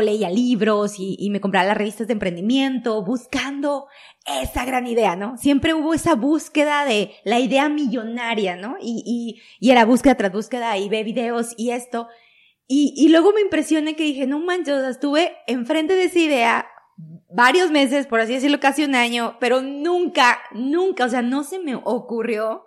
[0.00, 3.86] leía libros y, me compraba las revistas de emprendimiento, buscando
[4.42, 5.36] esa gran idea, ¿no?
[5.36, 8.76] Siempre hubo esa búsqueda de la idea millonaria, ¿no?
[8.80, 12.08] Y, y, y era búsqueda tras búsqueda y ve videos y esto.
[12.66, 16.18] Y, y luego me impresioné que dije, no manches, o sea, estuve enfrente de esa
[16.18, 16.66] idea
[17.34, 21.58] varios meses, por así decirlo, casi un año, pero nunca, nunca, o sea, no se
[21.58, 22.64] me ocurrió.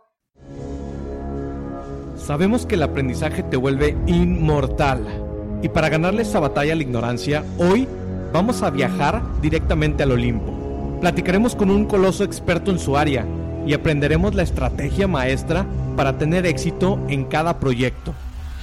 [2.15, 5.26] Sabemos que el aprendizaje te vuelve inmortal.
[5.61, 7.87] Y para ganarle esa batalla a la ignorancia, hoy
[8.31, 10.53] vamos a viajar directamente al Olimpo.
[11.01, 13.25] Platicaremos con un coloso experto en su área
[13.65, 15.65] y aprenderemos la estrategia maestra
[15.95, 18.13] para tener éxito en cada proyecto.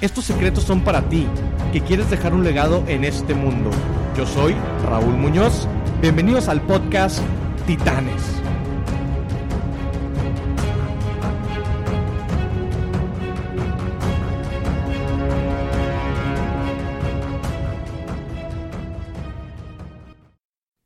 [0.00, 1.26] Estos secretos son para ti,
[1.72, 3.70] que quieres dejar un legado en este mundo.
[4.16, 4.54] Yo soy
[4.88, 5.66] Raúl Muñoz.
[6.00, 7.20] Bienvenidos al podcast
[7.66, 8.43] Titanes.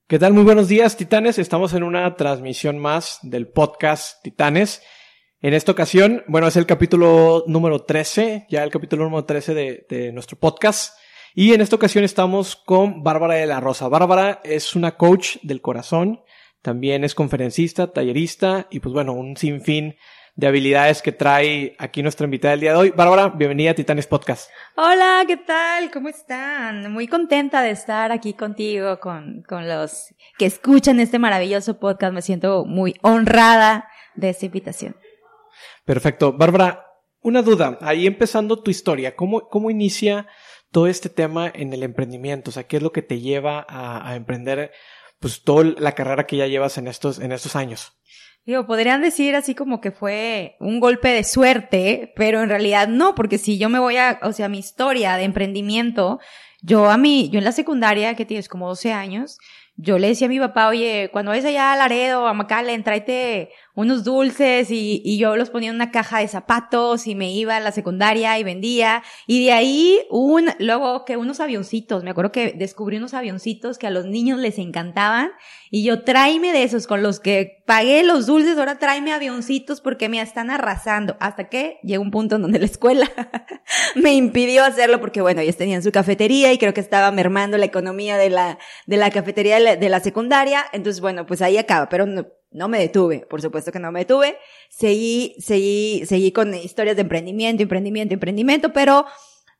[0.08, 0.32] ¿Qué tal?
[0.32, 1.38] Muy buenos días, Titanes.
[1.38, 4.80] Estamos en una transmisión más del podcast Titanes.
[5.42, 10.12] En esta ocasión, bueno, es el capítulo número 13, ya el capítulo número 13 de,
[10.14, 10.96] nuestro podcast.
[11.34, 13.88] Y en esta ocasión estamos con Bárbara de la Rosa.
[13.88, 16.22] Bárbara es una coach del corazón,
[16.62, 19.96] también es conferencista, tallerista y pues bueno, un sinfín
[20.38, 22.90] de habilidades que trae aquí nuestra invitada del día de hoy.
[22.90, 24.48] Bárbara, bienvenida a Titanes Podcast.
[24.76, 25.90] Hola, ¿qué tal?
[25.90, 26.92] ¿Cómo están?
[26.92, 32.14] Muy contenta de estar aquí contigo, con, con los que escuchan este maravilloso podcast.
[32.14, 34.94] Me siento muy honrada de esta invitación.
[35.84, 36.32] Perfecto.
[36.32, 36.86] Bárbara,
[37.20, 37.76] una duda.
[37.80, 40.28] Ahí empezando tu historia, ¿cómo, cómo inicia
[40.70, 42.50] todo este tema en el emprendimiento?
[42.50, 44.70] O sea, ¿qué es lo que te lleva a, a emprender
[45.18, 47.98] pues toda la carrera que ya llevas en estos, en estos años?
[48.48, 53.14] Digo, podrían decir así como que fue un golpe de suerte, pero en realidad no,
[53.14, 56.18] porque si yo me voy a, o sea, mi historia de emprendimiento,
[56.62, 59.36] yo a mí, yo en la secundaria, que tienes como 12 años,
[59.76, 63.50] yo le decía a mi papá, oye, cuando vayas allá a Laredo, a McAllen, tráete
[63.74, 67.54] unos dulces y, y, yo los ponía en una caja de zapatos y me iba
[67.54, 69.02] a la secundaria y vendía.
[69.26, 73.86] Y de ahí un, luego que unos avioncitos, me acuerdo que descubrí unos avioncitos que
[73.86, 75.32] a los niños les encantaban
[75.70, 80.08] y yo tráeme de esos con los que pagué los dulces, ahora tráeme avioncitos porque
[80.08, 81.16] me están arrasando.
[81.20, 83.10] Hasta que llegó un punto en donde la escuela
[83.94, 87.66] me impidió hacerlo porque bueno, ellos tenían su cafetería y creo que estaba mermando la
[87.66, 90.64] economía de la, de la cafetería de la, de la secundaria.
[90.72, 94.00] Entonces bueno, pues ahí acaba, pero no, no me detuve, por supuesto que no me
[94.00, 94.38] detuve.
[94.70, 99.04] Seguí, seguí, seguí con historias de emprendimiento, emprendimiento, emprendimiento, pero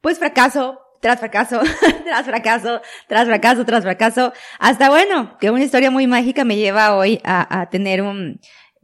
[0.01, 1.61] pues fracaso, tras fracaso,
[2.05, 6.97] tras fracaso, tras fracaso, tras fracaso, hasta bueno, que una historia muy mágica me lleva
[6.97, 8.41] hoy a, a tener un,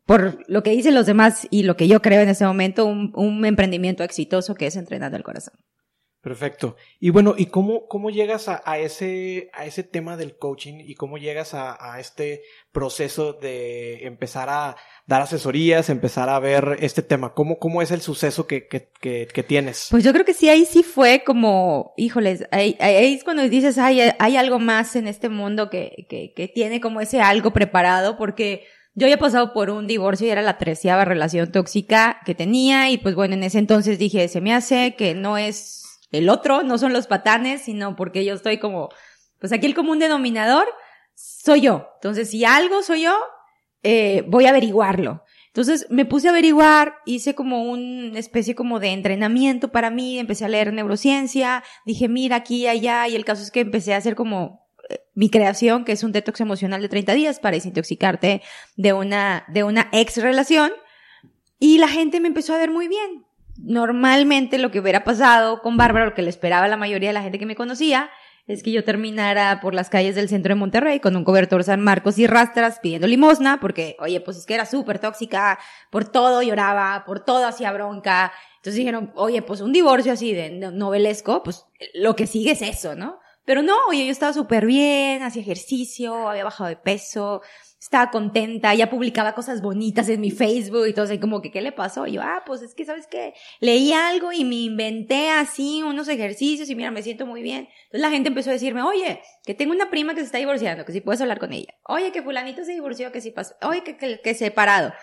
[0.07, 3.13] por lo que dicen los demás y lo que yo creo en ese momento, un,
[3.15, 5.55] un emprendimiento exitoso que es entrenando el corazón.
[6.25, 6.77] Perfecto.
[7.01, 10.95] Y bueno, ¿y cómo, cómo llegas a, a, ese, a ese tema del coaching y
[10.95, 12.41] cómo llegas a, a, este
[12.73, 14.75] proceso de empezar a
[15.07, 17.35] dar asesorías, empezar a ver este tema?
[17.35, 19.89] ¿Cómo, cómo es el suceso que, que, que, que tienes?
[19.91, 23.77] Pues yo creo que sí, ahí sí fue como, híjoles, ahí, ahí es cuando dices,
[23.77, 28.17] hay, hay algo más en este mundo que, que, que tiene como ese algo preparado
[28.17, 28.65] porque
[28.95, 32.97] yo había pasado por un divorcio y era la treceava relación tóxica que tenía y
[32.97, 36.79] pues bueno, en ese entonces dije, se me hace que no es el otro, no
[36.79, 38.89] son los patanes, sino porque yo estoy como,
[39.39, 40.67] pues aquí el común denominador
[41.15, 41.89] soy yo.
[41.97, 43.17] Entonces, si algo soy yo,
[43.83, 45.25] eh, voy a averiguarlo.
[45.55, 50.45] Entonces me puse a averiguar, hice como una especie como de entrenamiento para mí, empecé
[50.45, 53.99] a leer neurociencia, dije, mira aquí y allá, y el caso es que empecé a
[53.99, 58.43] hacer como eh, mi creación, que es un detox emocional de 30 días para desintoxicarte
[58.77, 60.73] de una, de una ex relación,
[61.61, 63.24] y la gente me empezó a ver muy bien
[63.59, 67.23] normalmente lo que hubiera pasado con Bárbara, lo que le esperaba la mayoría de la
[67.23, 68.11] gente que me conocía,
[68.47, 71.81] es que yo terminara por las calles del centro de Monterrey con un cobertor San
[71.81, 75.59] Marcos y rastras pidiendo limosna, porque, oye, pues es que era súper tóxica,
[75.91, 78.33] por todo lloraba, por todo hacía bronca.
[78.57, 82.95] Entonces dijeron, oye, pues un divorcio así de novelesco, pues lo que sigue es eso,
[82.95, 83.19] ¿no?
[83.47, 87.43] Pero no, oye, yo estaba súper bien, hacía ejercicio, había bajado de peso,
[87.85, 91.61] estaba contenta, ya publicaba cosas bonitas en mi Facebook y todo, así como que, ¿qué
[91.61, 92.07] le pasó?
[92.07, 93.35] Y yo, ah, pues es que, ¿sabes qué?
[93.61, 97.69] Leí algo y me inventé así unos ejercicios y mira, me siento muy bien.
[97.85, 100.87] Entonces la gente empezó a decirme, oye, que tengo una prima que se está divorciando,
[100.87, 101.75] que si puedes hablar con ella.
[101.87, 103.55] Oye, que fulanito se divorció, que si pasó.
[103.61, 104.95] Oye, que, que, que separado.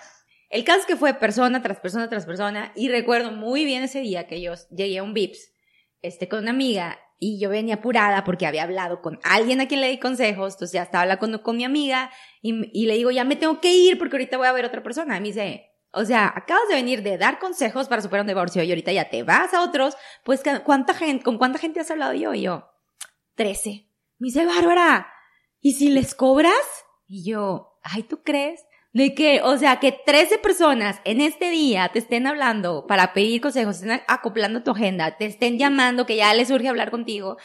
[0.50, 4.02] El caso es que fue persona tras persona tras persona y recuerdo muy bien ese
[4.02, 5.54] día que yo llegué a un VIPS,
[6.02, 9.80] este, con una amiga y yo venía apurada porque había hablado con alguien a quien
[9.80, 12.10] le di consejos, entonces ya estaba hablando con, mi amiga
[12.42, 14.70] y, y, le digo, ya me tengo que ir porque ahorita voy a ver a
[14.70, 15.18] otra persona.
[15.18, 18.64] Y me dice, o sea, acabas de venir de dar consejos para superar un divorcio
[18.64, 22.16] y ahorita ya te vas a otros, pues ¿cuánta gente, con cuánta gente has hablado
[22.16, 22.34] yo?
[22.34, 22.72] Y yo,
[23.36, 23.88] trece.
[24.18, 25.14] Me dice, Bárbara,
[25.60, 26.52] ¿y si les cobras?
[27.06, 28.66] Y yo, ay, ¿tú crees?
[28.94, 33.40] De que, o sea, que 13 personas en este día te estén hablando para pedir
[33.40, 37.38] consejos, estén acoplando tu agenda, te estén llamando, que ya les surge hablar contigo,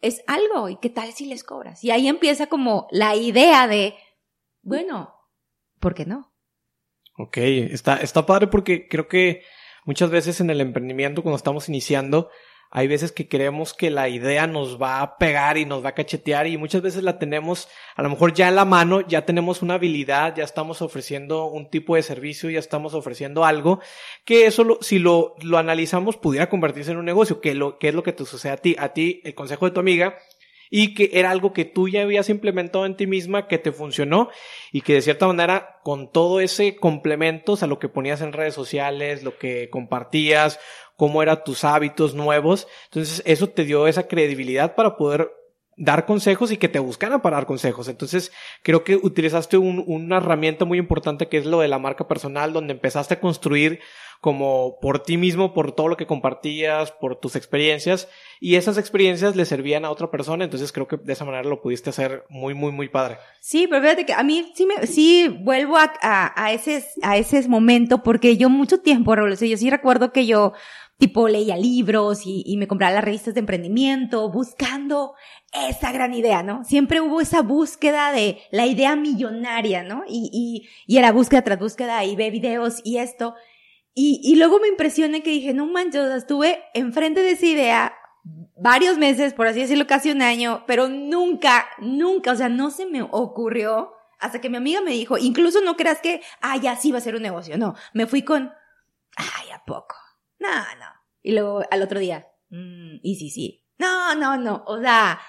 [0.00, 0.68] es algo.
[0.68, 1.84] ¿Y qué tal si les cobras?
[1.84, 3.94] Y ahí empieza como la idea de,
[4.62, 5.14] bueno,
[5.78, 6.32] ¿por qué no?
[7.16, 9.42] Ok, está, está padre porque creo que
[9.84, 12.30] muchas veces en el emprendimiento, cuando estamos iniciando,
[12.76, 15.94] hay veces que creemos que la idea nos va a pegar y nos va a
[15.94, 19.62] cachetear y muchas veces la tenemos a lo mejor ya en la mano, ya tenemos
[19.62, 23.78] una habilidad, ya estamos ofreciendo un tipo de servicio, ya estamos ofreciendo algo
[24.24, 27.94] que eso si lo, lo analizamos pudiera convertirse en un negocio, que, lo, que es
[27.94, 28.74] lo que te sucede a ti.
[28.76, 30.18] A ti, el consejo de tu amiga
[30.76, 34.28] y que era algo que tú ya habías implementado en ti misma, que te funcionó
[34.72, 38.32] y que de cierta manera con todo ese complemento, o sea, lo que ponías en
[38.32, 40.58] redes sociales, lo que compartías,
[40.96, 45.30] cómo eran tus hábitos nuevos, entonces eso te dio esa credibilidad para poder
[45.76, 47.88] dar consejos y que te buscaran para dar consejos.
[47.88, 48.32] Entonces,
[48.62, 52.52] creo que utilizaste un, una herramienta muy importante que es lo de la marca personal,
[52.52, 53.80] donde empezaste a construir
[54.24, 58.08] como por ti mismo, por todo lo que compartías, por tus experiencias,
[58.40, 61.60] y esas experiencias le servían a otra persona, entonces creo que de esa manera lo
[61.60, 63.18] pudiste hacer muy, muy, muy padre.
[63.40, 67.46] Sí, pero fíjate que a mí sí me, sí vuelvo a, a, ese, a ese
[67.50, 70.54] momento, porque yo mucho tiempo, Raúl, yo sí recuerdo que yo,
[70.98, 75.14] tipo, leía libros y, y me compraba las revistas de emprendimiento, buscando
[75.52, 76.64] esa gran idea, ¿no?
[76.64, 80.04] Siempre hubo esa búsqueda de la idea millonaria, ¿no?
[80.08, 83.34] Y, y, y era búsqueda tras búsqueda y ve videos y esto.
[83.94, 87.94] Y, y luego me impresioné que dije, no manches, estuve enfrente de esa idea
[88.56, 92.86] varios meses, por así decirlo, casi un año, pero nunca, nunca, o sea, no se
[92.86, 96.90] me ocurrió hasta que mi amiga me dijo, incluso no creas que, ah, ya sí
[96.90, 98.52] va a ser un negocio, no, me fui con,
[99.16, 99.96] ay, ¿a poco?
[100.44, 100.86] No, no.
[101.22, 103.64] Y luego al otro día, mmm, y sí, sí.
[103.78, 105.20] No, no, no, o sea,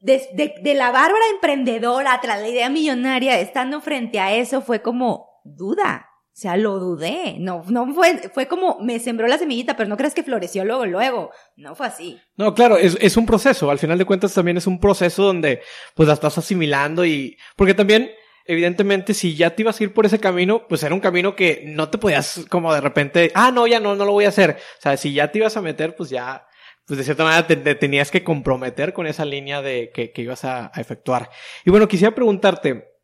[0.00, 4.82] de, de, de la bárbara emprendedora tras la idea millonaria, estando frente a eso, fue
[4.82, 6.08] como duda.
[6.28, 7.36] O sea, lo dudé.
[7.38, 10.84] No, no fue, fue como me sembró la semillita, pero no creas que floreció luego,
[10.84, 11.30] luego.
[11.56, 12.20] No fue así.
[12.36, 13.70] No, claro, es, es un proceso.
[13.70, 15.62] Al final de cuentas también es un proceso donde
[15.94, 18.10] pues la estás asimilando y, porque también,
[18.46, 21.62] evidentemente, si ya te ibas a ir por ese camino, pues era un camino que
[21.66, 24.58] no te podías como de repente, ah, no, ya no, no lo voy a hacer.
[24.78, 26.46] O sea, si ya te ibas a meter, pues ya,
[26.86, 30.44] pues de cierta manera te, tenías que comprometer con esa línea de que, que ibas
[30.44, 31.30] a, efectuar.
[31.64, 32.96] Y bueno, quisiera preguntarte,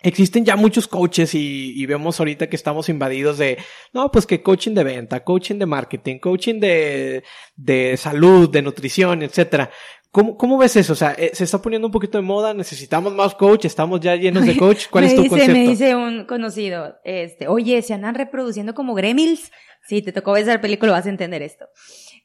[0.00, 3.58] Existen ya muchos coaches y, y, vemos ahorita que estamos invadidos de,
[3.92, 7.24] no, pues que coaching de venta, coaching de marketing, coaching de,
[7.56, 9.72] de salud, de nutrición, etcétera.
[10.10, 10.94] ¿Cómo, ¿Cómo ves eso?
[10.94, 14.16] O sea, eh, se está poniendo un poquito de moda, necesitamos más coach, estamos ya
[14.16, 14.86] llenos de coach.
[14.90, 15.52] ¿Cuál es tu dice, concepto?
[15.52, 19.52] Me dice un conocido, este, oye, se andan reproduciendo como gremlins.
[19.86, 21.66] Si te tocó ver esa película vas a entender esto.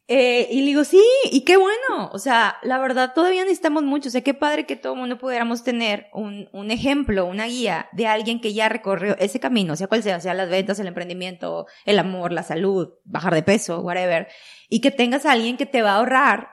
[0.07, 2.09] Eh, y le digo, sí, y qué bueno.
[2.11, 4.09] O sea, la verdad, todavía necesitamos mucho.
[4.09, 7.87] O sea, qué padre que todo el mundo pudiéramos tener un, un ejemplo, una guía
[7.93, 11.67] de alguien que ya recorrió ese camino, sea cual sea, sea las ventas, el emprendimiento,
[11.85, 14.27] el amor, la salud, bajar de peso, whatever.
[14.67, 16.49] Y que tengas a alguien que te va a ahorrar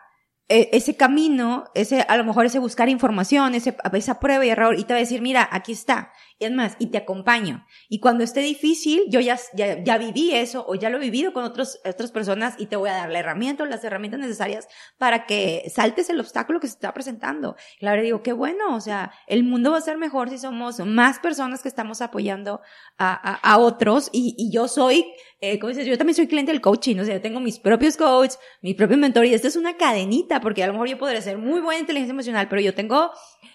[0.51, 4.85] ese camino, ese, a lo mejor ese buscar información, ese, esa prueba y error, y
[4.85, 6.13] te va a decir, mira, aquí está.
[6.41, 7.67] Y es más, y te acompaño.
[7.91, 11.35] Y cuando esté difícil, yo ya, ya, ya viví eso o ya lo he vivido
[11.35, 14.67] con otros, otras personas y te voy a dar la herramienta o las herramientas necesarias
[14.97, 17.57] para que saltes el obstáculo que se está presentando.
[17.79, 20.81] Y la digo, qué bueno, o sea, el mundo va a ser mejor si somos
[20.81, 22.63] más personas que estamos apoyando
[22.97, 26.53] a, a, a otros y, y yo soy, eh, como dices, yo también soy cliente
[26.53, 29.57] del coaching, o sea, yo tengo mis propios coaches, mi propio mentor y esto es
[29.57, 32.75] una cadenita porque a lo mejor yo podría ser muy buena inteligencia emocional, pero yo
[32.75, 33.11] tengo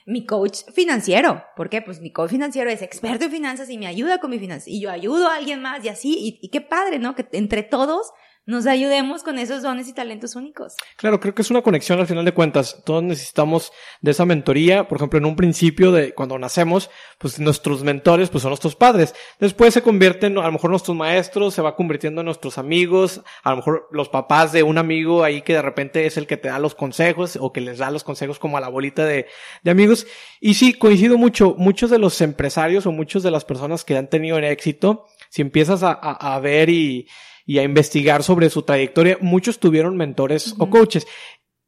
[0.05, 1.43] mi coach financiero.
[1.55, 1.81] ¿Por qué?
[1.81, 4.67] Pues mi coach financiero es experto en finanzas y me ayuda con mi finanzas.
[4.67, 6.15] Y yo ayudo a alguien más y así.
[6.17, 7.15] Y, y qué padre, ¿no?
[7.15, 8.11] Que entre todos
[8.45, 10.75] nos ayudemos con esos dones y talentos únicos.
[10.97, 12.81] Claro, creo que es una conexión al final de cuentas.
[12.85, 13.71] Todos necesitamos
[14.01, 14.87] de esa mentoría.
[14.87, 19.15] Por ejemplo, en un principio de cuando nacemos, pues nuestros mentores pues son nuestros padres.
[19.39, 23.49] Después se convierten a lo mejor nuestros maestros, se va convirtiendo en nuestros amigos, a
[23.49, 26.49] lo mejor los papás de un amigo ahí que de repente es el que te
[26.49, 29.25] da los consejos o que les da los consejos como a la bolita de,
[29.63, 30.05] de amigos.
[30.39, 31.55] Y sí, coincido mucho.
[31.57, 35.83] Muchos de los empresarios o muchos de las personas que han tenido éxito, si empiezas
[35.83, 37.07] a, a, a ver y,
[37.45, 40.63] y a investigar sobre su trayectoria, muchos tuvieron mentores uh -huh.
[40.63, 41.07] o coaches.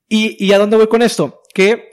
[0.10, 1.41] ¿Y, ¿Y a dónde voy con esto?
[1.53, 1.89] Que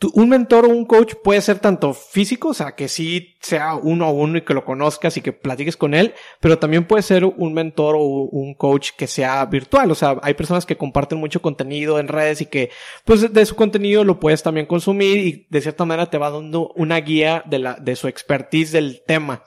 [0.00, 3.74] tu, un mentor o un coach puede ser tanto físico, o sea, que sí sea
[3.74, 7.02] uno a uno y que lo conozcas y que platiques con él, pero también puede
[7.02, 11.18] ser un mentor o un coach que sea virtual, o sea, hay personas que comparten
[11.18, 12.70] mucho contenido en redes y que,
[13.04, 16.72] pues, de su contenido lo puedes también consumir y de cierta manera te va dando
[16.76, 19.44] una guía de la, de su expertise del tema.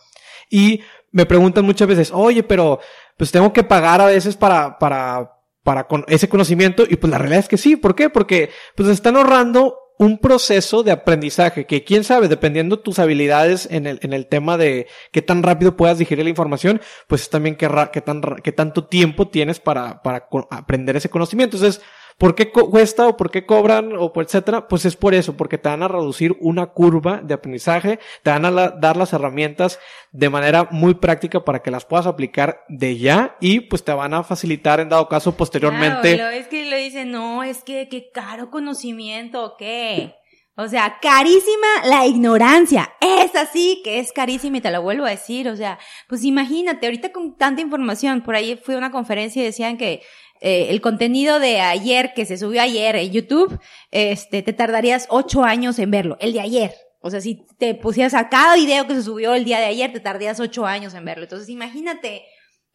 [0.52, 2.80] Y me preguntan muchas veces, oye, pero
[3.18, 7.18] pues tengo que pagar a veces para, para, para con ese conocimiento y pues la
[7.18, 7.76] realidad es que sí.
[7.76, 8.10] ¿Por qué?
[8.10, 13.86] Porque pues están ahorrando un proceso de aprendizaje que quién sabe, dependiendo tus habilidades en
[13.86, 17.70] el, en el tema de qué tan rápido puedas digerir la información, pues también qué,
[17.92, 21.58] qué, tan, qué tanto tiempo tienes para, para aprender ese conocimiento.
[21.58, 21.84] Entonces,
[22.18, 24.68] ¿Por qué cuesta o por qué cobran o etcétera?
[24.68, 28.46] Pues es por eso, porque te van a reducir una curva de aprendizaje, te van
[28.46, 29.80] a dar las herramientas
[30.12, 34.14] de manera muy práctica para que las puedas aplicar de ya y pues te van
[34.14, 36.16] a facilitar en dado caso posteriormente.
[36.16, 40.16] Claro, es que lo dicen, no, es que qué caro conocimiento, ¿qué?
[40.56, 42.94] O sea, carísima la ignorancia.
[43.02, 45.50] Es así que es carísima y te lo vuelvo a decir.
[45.50, 49.46] O sea, pues imagínate, ahorita con tanta información, por ahí fui a una conferencia y
[49.46, 50.04] decían que
[50.46, 53.58] eh, el contenido de ayer que se subió ayer en YouTube,
[53.92, 56.76] este, te tardarías ocho años en verlo, el de ayer.
[57.00, 59.94] O sea, si te pusieras a cada video que se subió el día de ayer,
[59.94, 61.24] te tardarías ocho años en verlo.
[61.24, 62.26] Entonces, imagínate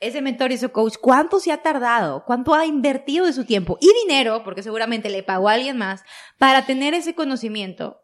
[0.01, 2.25] ese mentor y ese coach, ¿cuánto se ha tardado?
[2.25, 4.43] ¿Cuánto ha invertido de su tiempo y dinero?
[4.45, 6.05] Porque seguramente le pagó a alguien más
[6.39, 8.01] para tener ese conocimiento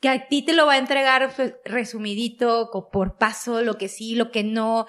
[0.00, 4.14] que a ti te lo va a entregar pues, resumidito, por paso, lo que sí,
[4.14, 4.86] lo que no.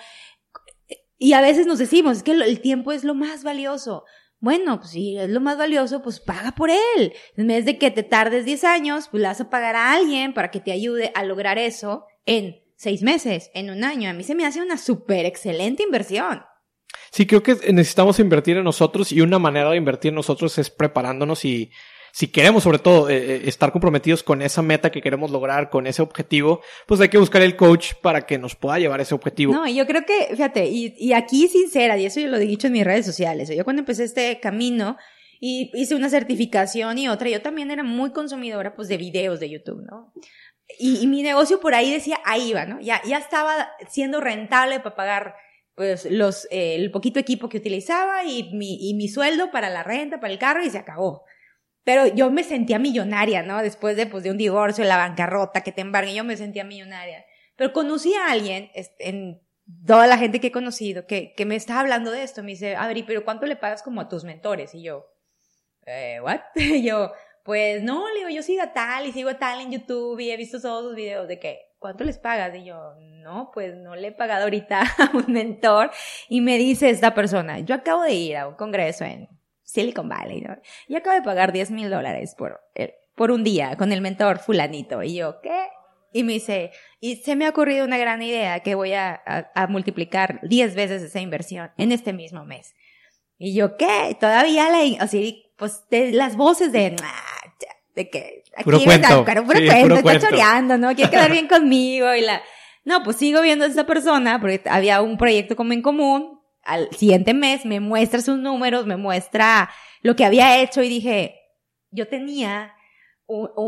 [1.20, 4.06] Y a veces nos decimos, es que el tiempo es lo más valioso.
[4.40, 7.14] Bueno, pues si es lo más valioso, pues paga por él.
[7.36, 10.34] En vez de que te tardes 10 años, pues le vas a pagar a alguien
[10.34, 14.10] para que te ayude a lograr eso en seis meses, en un año.
[14.10, 16.42] A mí se me hace una súper excelente inversión.
[17.12, 20.70] Sí, creo que necesitamos invertir en nosotros y una manera de invertir en nosotros es
[20.70, 21.72] preparándonos y
[22.12, 25.88] si queremos sobre todo eh, eh, estar comprometidos con esa meta que queremos lograr, con
[25.88, 29.16] ese objetivo, pues hay que buscar el coach para que nos pueda llevar a ese
[29.16, 29.54] objetivo.
[29.54, 32.74] No, yo creo que, fíjate, y, aquí sincera, y eso yo lo he dicho en
[32.74, 34.98] mis redes sociales, yo cuando empecé este camino,
[35.40, 39.50] y hice una certificación y otra, yo también era muy consumidora pues de videos de
[39.50, 40.14] YouTube, ¿no?
[40.78, 42.80] Y, mi negocio por ahí decía, ahí va, ¿no?
[42.80, 45.36] Ya, ya estaba siendo rentable para pagar
[45.76, 49.82] pues los, eh, el poquito equipo que utilizaba y mi, y mi sueldo para la
[49.82, 51.24] renta, para el carro y se acabó.
[51.90, 53.64] Pero yo me sentía millonaria, ¿no?
[53.64, 57.26] Después de, pues, de un divorcio, la bancarrota, que te embargue, yo me sentía millonaria.
[57.56, 58.70] Pero conocí a alguien,
[59.00, 59.42] en
[59.88, 62.44] toda la gente que he conocido, que, que me estaba hablando de esto.
[62.44, 64.76] Me dice, Adri, pero ¿cuánto le pagas como a tus mentores?
[64.76, 65.08] Y yo,
[65.88, 66.42] eh, ¿what?
[66.56, 67.12] Y yo,
[67.44, 70.30] pues no, le digo, yo sigo a tal y sigo a tal en YouTube y
[70.30, 72.54] he visto todos sus videos de que, ¿cuánto les pagas?
[72.54, 75.90] Y yo, no, pues no le he pagado ahorita a un mentor.
[76.28, 79.28] Y me dice esta persona, yo acabo de ir a un congreso en
[79.70, 80.58] Silicon Valley, ¿no?
[80.88, 84.40] Y acabo de pagar 10 mil dólares por, eh, por un día con el mentor
[84.40, 85.04] fulanito.
[85.04, 85.68] Y yo, ¿qué?
[86.12, 89.22] Y me dice, y se me ha ocurrido una gran idea que voy a,
[89.54, 92.74] a, multiplicar 10 veces esa inversión en este mismo mes.
[93.38, 94.18] Y yo, ¿qué?
[94.20, 97.42] Todavía la, así, pues, de las voces de, ah,
[97.96, 100.96] de que, aquí puro cuento, puro, puro cuento, está choreando, ¿no?
[100.96, 102.42] Quiere quedar bien conmigo y la,
[102.86, 106.90] no, pues sigo viendo a esa persona porque había un proyecto como en común, al
[106.92, 109.70] siguiente mes me muestra sus números, me muestra
[110.02, 111.40] lo que había hecho y dije,
[111.92, 112.74] yo tenía,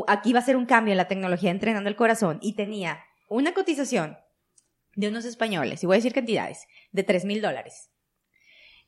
[0.07, 3.53] aquí va a ser un cambio en la tecnología entrenando el corazón y tenía una
[3.53, 4.17] cotización
[4.95, 7.89] de unos españoles, y voy a decir cantidades, de tres mil dólares.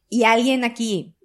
[0.09, 1.15] Y alguien aquí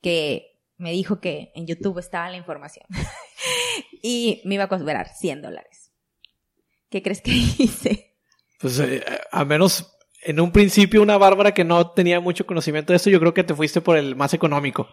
[0.00, 2.86] que me dijo que en YouTube estaba la información
[4.02, 5.92] y me iba a cobrar 100 dólares.
[6.88, 8.16] ¿Qué crees que hice?
[8.60, 12.96] Pues eh, a menos en un principio una Bárbara que no tenía mucho conocimiento de
[12.96, 14.88] esto, yo creo que te fuiste por el más económico.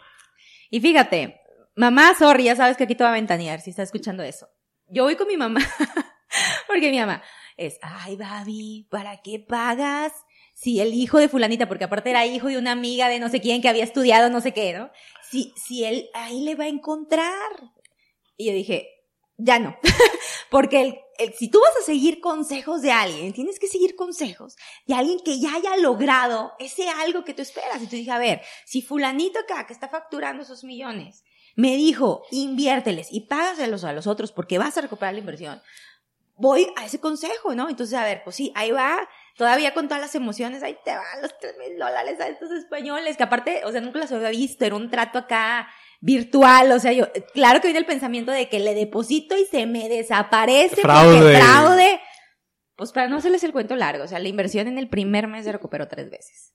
[0.70, 1.42] Y fíjate,
[1.76, 4.48] mamá, sorry, ya sabes que aquí te va a ventanear si estás escuchando eso.
[4.88, 5.60] Yo voy con mi mamá,
[6.68, 7.24] porque mi mamá
[7.58, 10.14] es, ay, Babi, ¿para qué pagas?
[10.54, 13.42] Si el hijo de fulanita, porque aparte era hijo de una amiga de no sé
[13.42, 14.90] quién que había estudiado no sé qué, ¿no?
[15.30, 17.52] Si, si él ahí le va a encontrar.
[18.38, 18.95] Y yo dije,
[19.38, 19.78] ya no.
[20.50, 20.82] Porque
[21.18, 25.20] el, si tú vas a seguir consejos de alguien, tienes que seguir consejos de alguien
[25.20, 27.82] que ya haya logrado ese algo que tú esperas.
[27.82, 31.24] Y tú dije, a ver, si fulanito acá que está facturando esos millones
[31.56, 35.62] me dijo, inviérteles y págaselos a los otros porque vas a recuperar la inversión,
[36.36, 37.70] voy a ese consejo, ¿no?
[37.70, 41.22] Entonces, a ver, pues sí, ahí va, todavía con todas las emociones, ahí te van
[41.22, 44.66] los tres mil dólares a estos españoles, que aparte, o sea, nunca los había visto,
[44.66, 45.70] era un trato acá
[46.06, 49.66] virtual, o sea, yo, claro que viene el pensamiento de que le deposito y se
[49.66, 51.18] me desaparece fraude.
[51.18, 52.00] porque fraude.
[52.76, 55.46] Pues para no hacerles el cuento largo, o sea, la inversión en el primer mes
[55.46, 56.54] se recuperó tres veces.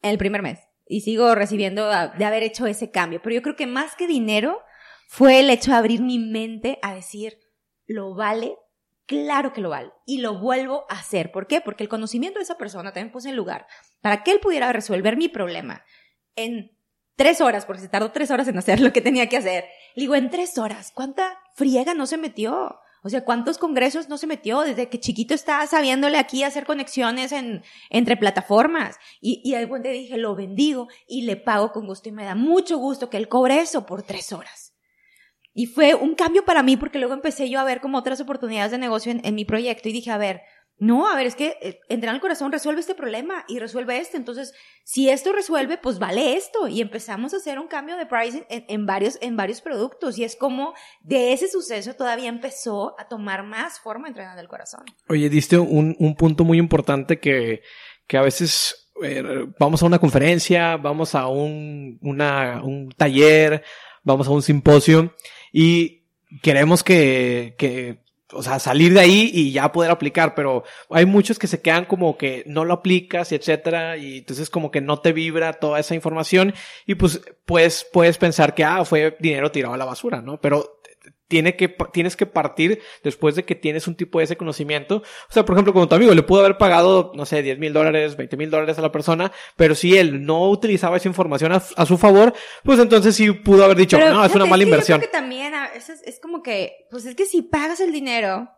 [0.00, 0.58] En el primer mes.
[0.86, 3.20] Y sigo recibiendo de haber hecho ese cambio.
[3.22, 4.62] Pero yo creo que más que dinero
[5.06, 7.38] fue el hecho de abrir mi mente a decir,
[7.86, 8.56] lo vale,
[9.04, 9.92] claro que lo vale.
[10.06, 11.30] Y lo vuelvo a hacer.
[11.30, 11.60] ¿Por qué?
[11.60, 13.66] Porque el conocimiento de esa persona también puse en lugar
[14.00, 15.84] para que él pudiera resolver mi problema
[16.36, 16.79] en
[17.20, 19.66] tres horas, porque se tardó tres horas en hacer lo que tenía que hacer.
[19.94, 22.80] Le digo, en tres horas, ¿cuánta friega no se metió?
[23.02, 24.62] O sea, ¿cuántos congresos no se metió?
[24.62, 28.96] Desde que chiquito estaba sabiéndole aquí hacer conexiones en, entre plataformas.
[29.20, 32.78] Y, y al dije, lo bendigo y le pago con gusto y me da mucho
[32.78, 34.72] gusto que él cobre eso por tres horas.
[35.52, 38.70] Y fue un cambio para mí porque luego empecé yo a ver como otras oportunidades
[38.70, 40.40] de negocio en mi proyecto y dije, a ver,
[40.80, 44.16] no, a ver, es que eh, entrar al corazón resuelve este problema y resuelve este.
[44.16, 46.68] Entonces, si esto resuelve, pues vale esto.
[46.68, 50.16] Y empezamos a hacer un cambio de pricing en, varios, en varios productos.
[50.18, 50.72] Y es como
[51.02, 54.84] de ese suceso todavía empezó a tomar más forma entrenar del corazón.
[55.10, 57.60] Oye, diste un, un punto muy importante que,
[58.06, 63.62] que a veces eh, vamos a una conferencia, vamos a un, un taller,
[64.02, 65.14] vamos a un simposio
[65.52, 66.06] y
[66.42, 71.38] queremos que, que o sea, salir de ahí y ya poder aplicar, pero hay muchos
[71.38, 75.00] que se quedan como que no lo aplicas y etcétera, y entonces como que no
[75.00, 76.54] te vibra toda esa información
[76.86, 80.40] y pues puedes, puedes pensar que, ah, fue dinero tirado a la basura, ¿no?
[80.40, 80.80] Pero
[81.30, 84.96] tiene que, tienes que partir después de que tienes un tipo de ese conocimiento.
[84.96, 87.72] O sea, por ejemplo, como tu amigo, le pudo haber pagado, no sé, 10 mil
[87.72, 91.86] dólares, 20 mil dólares a la persona, pero si él no utilizaba esa información a,
[91.86, 92.34] su favor,
[92.64, 95.00] pues entonces sí pudo haber dicho, no, es una mala inversión.
[95.00, 95.54] Yo creo que también
[96.04, 98.50] es como que, pues es que si pagas el dinero,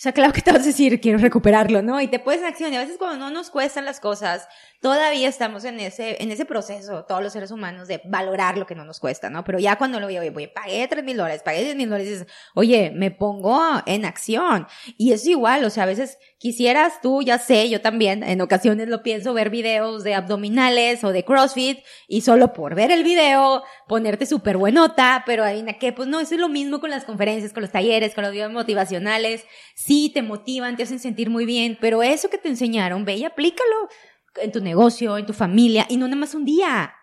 [0.00, 2.00] o sea, claro que te vas a decir, quiero recuperarlo, ¿no?
[2.00, 2.72] Y te puedes en acción.
[2.72, 4.48] Y a veces cuando no nos cuestan las cosas,
[4.80, 8.74] todavía estamos en ese, en ese proceso, todos los seres humanos, de valorar lo que
[8.74, 9.44] no nos cuesta, ¿no?
[9.44, 12.26] Pero ya cuando lo veo, oye, pagué tres mil dólares, pagué diez mil dólares, dices,
[12.54, 14.66] oye, me pongo en acción.
[14.96, 18.88] Y es igual, o sea, a veces quisieras tú, ya sé, yo también, en ocasiones
[18.88, 23.62] lo pienso, ver videos de abdominales o de CrossFit y solo por ver el video,
[23.86, 25.92] ponerte súper buenota, pero ahí, ¿qué?
[25.92, 28.50] Pues no, eso es lo mismo con las conferencias, con los talleres, con los videos
[28.52, 29.44] motivacionales.
[29.74, 33.24] Sí, te motivan, te hacen sentir muy bien, pero eso que te enseñaron, ve y
[33.24, 33.90] aplícalo
[34.36, 36.94] en tu negocio, en tu familia, y no nada más un día,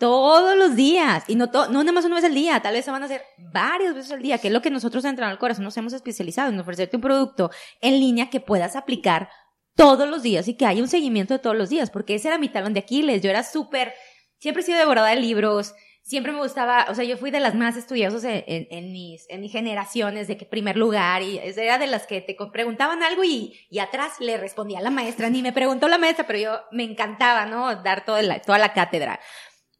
[0.00, 2.90] todos los días, y no, no nada más una vez al día, tal vez se
[2.90, 5.62] van a hacer varias veces al día, que es lo que nosotros en al Corazón
[5.62, 7.50] nos hemos especializado, en ofrecerte un producto
[7.82, 9.28] en línea que puedas aplicar
[9.76, 12.38] todos los días y que haya un seguimiento de todos los días, porque ese era
[12.38, 13.92] mi talón de Aquiles, yo era súper,
[14.38, 17.54] siempre he sido devorada de libros, siempre me gustaba, o sea, yo fui de las
[17.54, 21.86] más estudiosas en, en, mis, en mis generaciones, de que primer lugar, y era de
[21.86, 25.88] las que te preguntaban algo y, y atrás le respondía la maestra, ni me preguntó
[25.88, 27.76] la maestra, pero yo me encantaba, ¿no?
[27.82, 29.20] Dar toda la, toda la cátedra.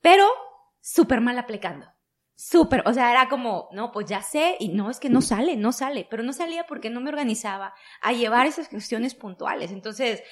[0.00, 0.26] Pero
[0.80, 1.86] súper mal aplicando.
[2.34, 5.56] Súper, o sea, era como, no, pues ya sé, y no, es que no sale,
[5.56, 9.72] no sale, pero no salía porque no me organizaba a llevar esas cuestiones puntuales.
[9.72, 10.22] Entonces,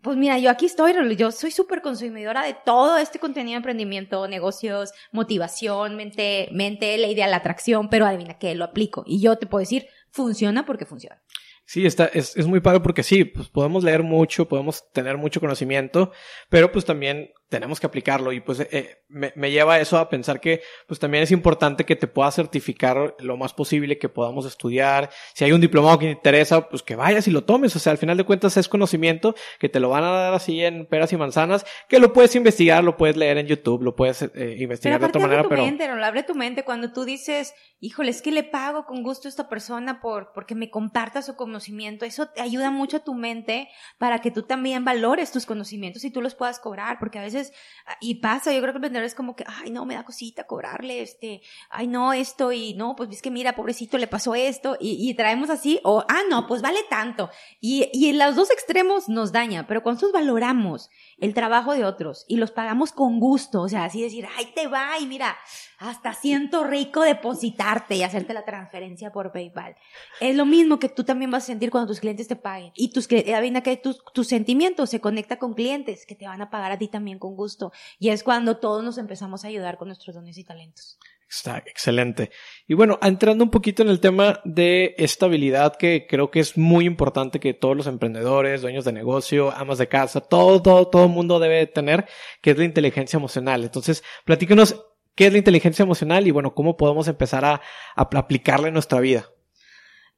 [0.00, 4.28] pues mira, yo aquí estoy, yo soy súper consumidora de todo este contenido de emprendimiento,
[4.28, 9.02] negocios, motivación, mente, mente, la idea de la atracción, pero adivina que lo aplico.
[9.04, 11.20] Y yo te puedo decir, funciona porque funciona.
[11.66, 15.40] Sí, está, es, es muy padre porque sí, pues podemos leer mucho, podemos tener mucho
[15.40, 16.12] conocimiento,
[16.48, 20.40] pero pues también tenemos que aplicarlo y pues eh, me, me, lleva eso a pensar
[20.40, 25.10] que pues también es importante que te puedas certificar lo más posible, que podamos estudiar.
[25.34, 27.74] Si hay un diplomado que te interesa, pues que vayas y lo tomes.
[27.74, 30.64] O sea, al final de cuentas es conocimiento que te lo van a dar así
[30.64, 34.22] en peras y manzanas, que lo puedes investigar, lo puedes leer en YouTube, lo puedes
[34.22, 35.42] eh, investigar de otra manera.
[35.42, 38.86] Tu pero mente, no abre tu mente cuando tú dices, híjole, es que le pago
[38.86, 42.04] con gusto a esta persona por, porque me comparta su conocimiento.
[42.04, 46.12] Eso te ayuda mucho a tu mente para que tú también valores tus conocimientos y
[46.12, 47.39] tú los puedas cobrar, porque a veces
[47.86, 50.04] Ah, y pasa, yo creo que el vendedor es como que, ay, no, me da
[50.04, 54.34] cosita cobrarle, este, ay, no, esto, y no, pues es que mira, pobrecito, le pasó
[54.34, 57.30] esto, y, traemos así, o, ah, no, pues vale tanto.
[57.60, 61.84] Y, y en los dos extremos nos daña, pero cuando nosotros valoramos el trabajo de
[61.84, 65.36] otros y los pagamos con gusto, o sea, así decir, ay, te va, y mira,
[65.80, 69.74] hasta siento rico depositarte y hacerte la transferencia por PayPal.
[70.20, 72.70] Es lo mismo que tú también vas a sentir cuando tus clientes te paguen.
[72.74, 76.70] Y tus, que tus, tus sentimientos se conecta con clientes que te van a pagar
[76.70, 77.72] a ti también con gusto.
[77.98, 80.98] Y es cuando todos nos empezamos a ayudar con nuestros dones y talentos.
[81.30, 82.30] Está excelente.
[82.66, 86.86] Y bueno, entrando un poquito en el tema de estabilidad, que creo que es muy
[86.86, 91.38] importante que todos los emprendedores, dueños de negocio, amas de casa, todo, todo, todo mundo
[91.38, 92.06] debe tener,
[92.42, 93.62] que es la inteligencia emocional.
[93.62, 94.84] Entonces, platícanos
[95.20, 97.60] qué es la inteligencia emocional y bueno, cómo podemos empezar a,
[97.94, 99.26] aplicarla en nuestra vida.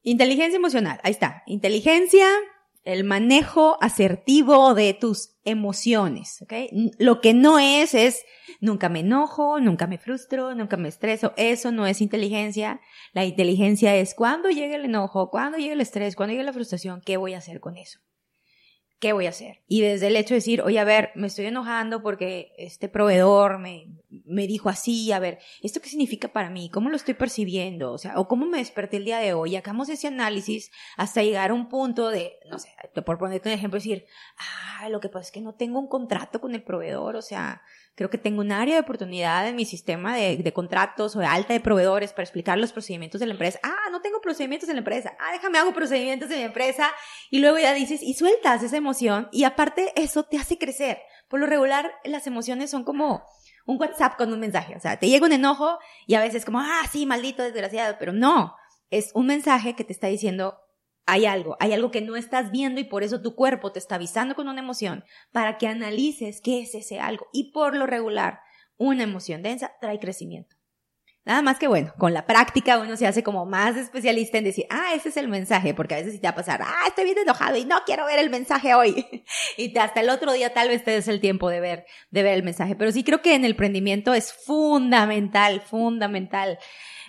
[0.01, 1.43] Inteligencia emocional, ahí está.
[1.45, 2.25] Inteligencia,
[2.85, 6.53] el manejo asertivo de tus emociones, ¿ok?
[6.99, 8.23] Lo que no es es
[8.61, 11.33] nunca me enojo, nunca me frustro, nunca me estreso.
[11.35, 12.79] Eso no es inteligencia.
[13.11, 17.01] La inteligencia es cuando llega el enojo, cuando llega el estrés, cuando llega la frustración,
[17.05, 17.99] ¿qué voy a hacer con eso?
[19.03, 19.59] ¿qué voy a hacer?
[19.67, 23.59] Y desde el hecho de decir, oye, a ver, me estoy enojando porque este proveedor
[23.59, 23.87] me,
[24.25, 26.69] me dijo así, a ver, ¿esto qué significa para mí?
[26.69, 27.91] ¿Cómo lo estoy percibiendo?
[27.91, 29.55] O sea, o cómo me desperté el día de hoy.
[29.55, 32.69] Hagamos ese análisis hasta llegar a un punto de, no sé,
[33.05, 34.05] por ponerte un ejemplo, decir,
[34.37, 37.61] ah, lo que pasa es que no tengo un contrato con el proveedor, o sea,
[37.95, 41.27] Creo que tengo un área de oportunidad en mi sistema de, de, contratos o de
[41.27, 43.59] alta de proveedores para explicar los procedimientos de la empresa.
[43.61, 45.15] Ah, no tengo procedimientos en la empresa.
[45.19, 46.91] Ah, déjame hago procedimientos en mi empresa.
[47.29, 49.29] Y luego ya dices, y sueltas esa emoción.
[49.31, 50.97] Y aparte eso te hace crecer.
[51.27, 53.23] Por lo regular, las emociones son como
[53.65, 54.75] un WhatsApp con un mensaje.
[54.75, 58.13] O sea, te llega un enojo y a veces como, ah, sí, maldito desgraciado, pero
[58.13, 58.55] no.
[58.89, 60.59] Es un mensaje que te está diciendo,
[61.05, 63.95] hay algo, hay algo que no estás viendo y por eso tu cuerpo te está
[63.95, 67.27] avisando con una emoción para que analices qué es ese algo.
[67.33, 68.39] Y por lo regular,
[68.77, 70.52] una emoción densa trae crecimiento.
[71.25, 74.65] Nada más que bueno, con la práctica uno se hace como más especialista en decir,
[74.69, 77.05] ah, ese es el mensaje, porque a veces sí te va a pasar, ah, estoy
[77.05, 79.23] bien enojado y no quiero ver el mensaje hoy.
[79.57, 82.33] y hasta el otro día tal vez te des el tiempo de ver, de ver
[82.33, 82.75] el mensaje.
[82.75, 86.59] Pero sí creo que en el emprendimiento es fundamental, fundamental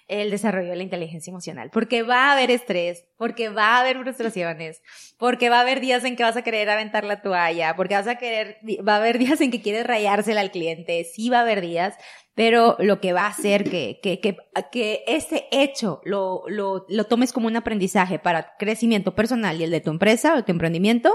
[0.06, 3.98] el desarrollo de la inteligencia emocional, porque va a haber estrés, porque va a haber
[3.98, 4.82] frustraciones,
[5.18, 8.06] porque va a haber días en que vas a querer aventar la toalla, porque vas
[8.06, 11.42] a querer, va a haber días en que quieres rayársela al cliente, sí va a
[11.42, 11.94] haber días,
[12.34, 14.36] pero lo que va a hacer que, que, que,
[14.72, 19.70] que ese hecho lo, lo, lo tomes como un aprendizaje para crecimiento personal y el
[19.70, 21.14] de tu empresa o tu emprendimiento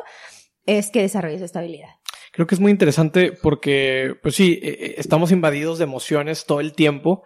[0.65, 1.89] es que desarrolles estabilidad.
[2.31, 6.59] Creo que es muy interesante porque, pues sí, eh, eh, estamos invadidos de emociones todo
[6.59, 7.23] el tiempo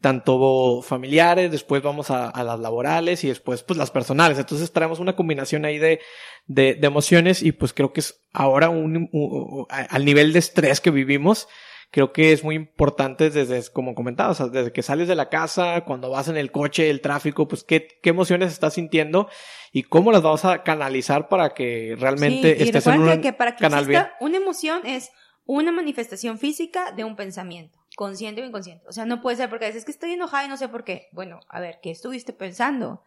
[0.00, 4.38] tanto familiares, después vamos a, a, las laborales y después pues las personales.
[4.38, 6.00] Entonces traemos una combinación ahí de,
[6.46, 10.80] de, de emociones y pues creo que es ahora un, un, al nivel de estrés
[10.80, 11.48] que vivimos,
[11.90, 15.28] creo que es muy importante desde, como comentaba, o sea, desde que sales de la
[15.28, 19.28] casa, cuando vas en el coche, el tráfico, pues qué, qué emociones estás sintiendo
[19.72, 23.56] y cómo las vamos a canalizar para que realmente sí, estés en un que para
[23.56, 24.06] que canal bien.
[24.20, 25.10] Una emoción es
[25.46, 28.82] una manifestación física de un pensamiento consciente o inconsciente.
[28.88, 30.70] O sea, no puede ser porque a veces es que estoy enojada y no sé
[30.70, 31.10] por qué.
[31.12, 33.04] Bueno, a ver, ¿qué estuviste pensando?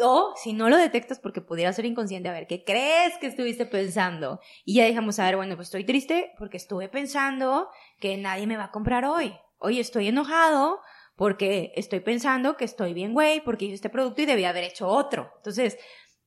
[0.00, 3.66] O si no lo detectas porque pudiera ser inconsciente, a ver, ¿qué crees que estuviste
[3.66, 4.40] pensando?
[4.64, 7.68] Y ya dejamos saber, bueno, pues estoy triste porque estuve pensando
[8.00, 9.34] que nadie me va a comprar hoy.
[9.58, 10.80] Hoy estoy enojado
[11.14, 14.88] porque estoy pensando que estoy bien, güey, porque hice este producto y debía haber hecho
[14.88, 15.30] otro.
[15.36, 15.76] Entonces,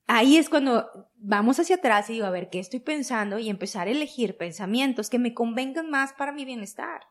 [0.06, 3.39] ahí es cuando vamos hacia atrás y digo, a ver, ¿qué estoy pensando?
[3.39, 7.02] Y empezar a elegir pensamientos que me convengan más para mi bienestar.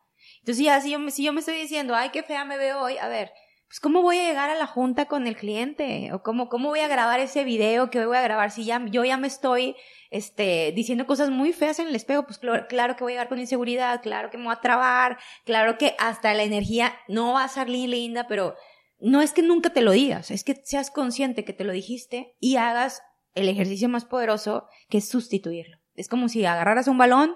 [0.45, 2.99] Entonces ya, si yo, si yo me estoy diciendo, ay, qué fea me veo hoy,
[2.99, 3.31] a ver,
[3.65, 6.81] pues cómo voy a llegar a la junta con el cliente o cómo, cómo voy
[6.81, 9.75] a grabar ese video que hoy voy a grabar si ya, yo ya me estoy,
[10.11, 13.27] este, diciendo cosas muy feas en el espejo, pues claro, claro que voy a llegar
[13.27, 17.45] con inseguridad, claro que me voy a trabar, claro que hasta la energía no va
[17.45, 18.55] a salir linda, pero
[18.99, 22.35] no es que nunca te lo digas, es que seas consciente que te lo dijiste
[22.39, 23.01] y hagas
[23.33, 25.79] el ejercicio más poderoso que es sustituirlo.
[25.95, 27.35] Es como si agarraras un balón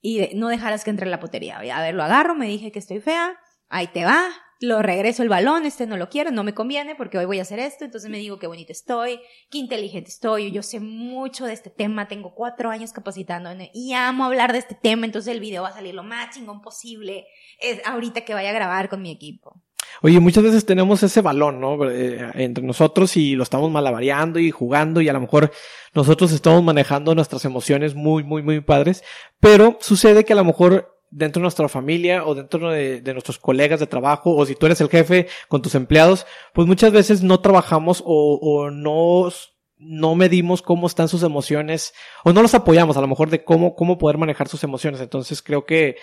[0.00, 1.58] y no dejaras que entre la potería.
[1.58, 4.28] A ver, lo agarro, me dije que estoy fea, ahí te va,
[4.60, 7.42] lo regreso el balón, este no lo quiero, no me conviene porque hoy voy a
[7.42, 11.52] hacer esto, entonces me digo qué bonita estoy, qué inteligente estoy, yo sé mucho de
[11.52, 15.62] este tema, tengo cuatro años capacitando y amo hablar de este tema, entonces el video
[15.62, 17.26] va a salir lo más chingón posible,
[17.60, 19.62] es ahorita que vaya a grabar con mi equipo.
[20.02, 21.90] Oye, muchas veces tenemos ese balón, ¿no?
[21.90, 25.50] Eh, entre nosotros y lo estamos malabareando y jugando y a lo mejor
[25.94, 29.02] nosotros estamos manejando nuestras emociones muy, muy, muy padres,
[29.40, 33.38] pero sucede que a lo mejor dentro de nuestra familia o dentro de, de, nuestros
[33.38, 37.22] colegas de trabajo o si tú eres el jefe con tus empleados, pues muchas veces
[37.22, 39.30] no trabajamos o, o no,
[39.78, 43.74] no medimos cómo están sus emociones o no los apoyamos a lo mejor de cómo,
[43.74, 45.00] cómo poder manejar sus emociones.
[45.00, 45.96] Entonces creo que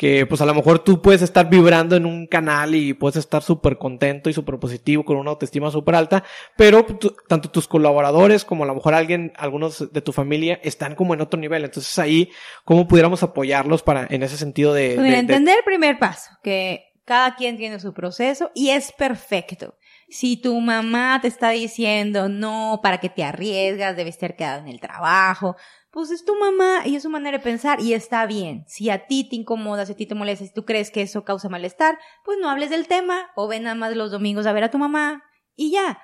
[0.00, 3.42] que pues a lo mejor tú puedes estar vibrando en un canal y puedes estar
[3.42, 6.24] súper contento y súper positivo con una autoestima súper alta,
[6.56, 6.86] pero
[7.28, 11.20] tanto tus colaboradores como a lo mejor alguien, algunos de tu familia están como en
[11.20, 11.66] otro nivel.
[11.66, 12.30] Entonces ahí,
[12.64, 14.94] ¿cómo pudiéramos apoyarlos para, en ese sentido de...
[14.94, 19.76] Pues de, entender el primer paso, que cada quien tiene su proceso y es perfecto.
[20.08, 24.68] Si tu mamá te está diciendo no, para que te arriesgas, debes estar quedado en
[24.68, 25.56] el trabajo,
[25.90, 28.64] pues es tu mamá y es su manera de pensar y está bien.
[28.68, 31.24] Si a ti te incomoda, si a ti te molesta, si tú crees que eso
[31.24, 34.64] causa malestar, pues no hables del tema o ven nada más los domingos a ver
[34.64, 35.24] a tu mamá
[35.56, 36.00] y ya.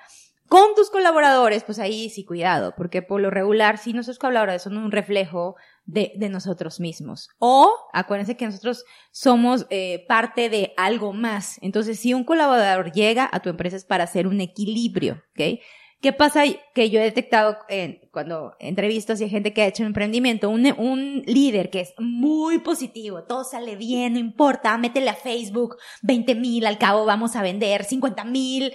[0.49, 4.77] Con tus colaboradores, pues ahí sí cuidado, porque por lo regular, si nuestros colaboradores son
[4.77, 7.27] un reflejo de, de nosotros mismos.
[7.37, 11.57] O acuérdense que nosotros somos eh, parte de algo más.
[11.61, 15.59] Entonces, si un colaborador llega a tu empresa es para hacer un equilibrio, ¿ok?
[15.99, 16.43] ¿Qué pasa?
[16.75, 20.71] Que yo he detectado en, cuando entrevisto a gente que ha hecho un emprendimiento, un,
[20.77, 26.35] un líder que es muy positivo, todo sale bien, no importa, métele a Facebook 20
[26.35, 28.73] mil, al cabo vamos a vender 50 mil.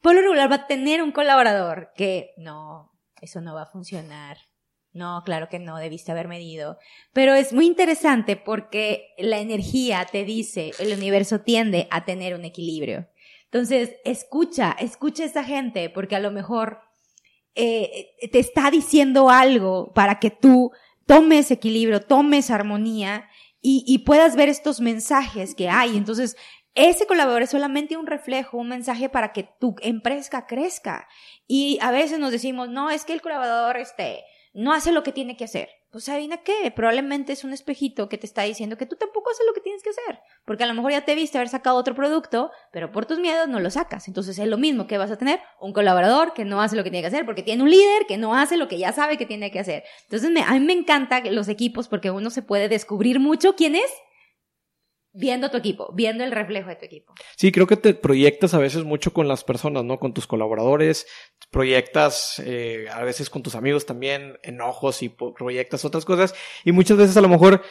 [0.00, 4.36] Por lo regular va a tener un colaborador que no, eso no va a funcionar.
[4.92, 6.78] No, claro que no, debiste haber medido.
[7.12, 12.44] Pero es muy interesante porque la energía te dice, el universo tiende a tener un
[12.44, 13.08] equilibrio.
[13.52, 16.80] Entonces, escucha, escucha a esa gente, porque a lo mejor
[17.54, 20.72] eh, te está diciendo algo para que tú
[21.04, 23.28] tomes equilibrio, tomes armonía
[23.60, 25.98] y, puedas ver estos mensajes que hay.
[25.98, 26.34] Entonces,
[26.74, 31.06] ese colaborador es solamente un reflejo, un mensaje para que tu empresa crezca.
[31.46, 35.12] Y a veces nos decimos, no, es que el colaborador, este, no hace lo que
[35.12, 35.68] tiene que hacer.
[35.92, 39.44] Pues adivina qué, probablemente es un espejito que te está diciendo que tú tampoco haces
[39.46, 41.94] lo que tienes que hacer, porque a lo mejor ya te viste haber sacado otro
[41.94, 44.08] producto, pero por tus miedos no lo sacas.
[44.08, 46.90] Entonces es lo mismo que vas a tener un colaborador que no hace lo que
[46.90, 49.26] tiene que hacer, porque tiene un líder que no hace lo que ya sabe que
[49.26, 49.84] tiene que hacer.
[50.04, 53.74] Entonces me, a mí me encantan los equipos porque uno se puede descubrir mucho quién
[53.74, 53.90] es
[55.12, 57.14] viendo tu equipo, viendo el reflejo de tu equipo.
[57.36, 59.98] Sí, creo que te proyectas a veces mucho con las personas, ¿no?
[59.98, 61.06] Con tus colaboradores,
[61.50, 66.96] proyectas eh, a veces con tus amigos también enojos y proyectas otras cosas y muchas
[66.96, 67.62] veces a lo mejor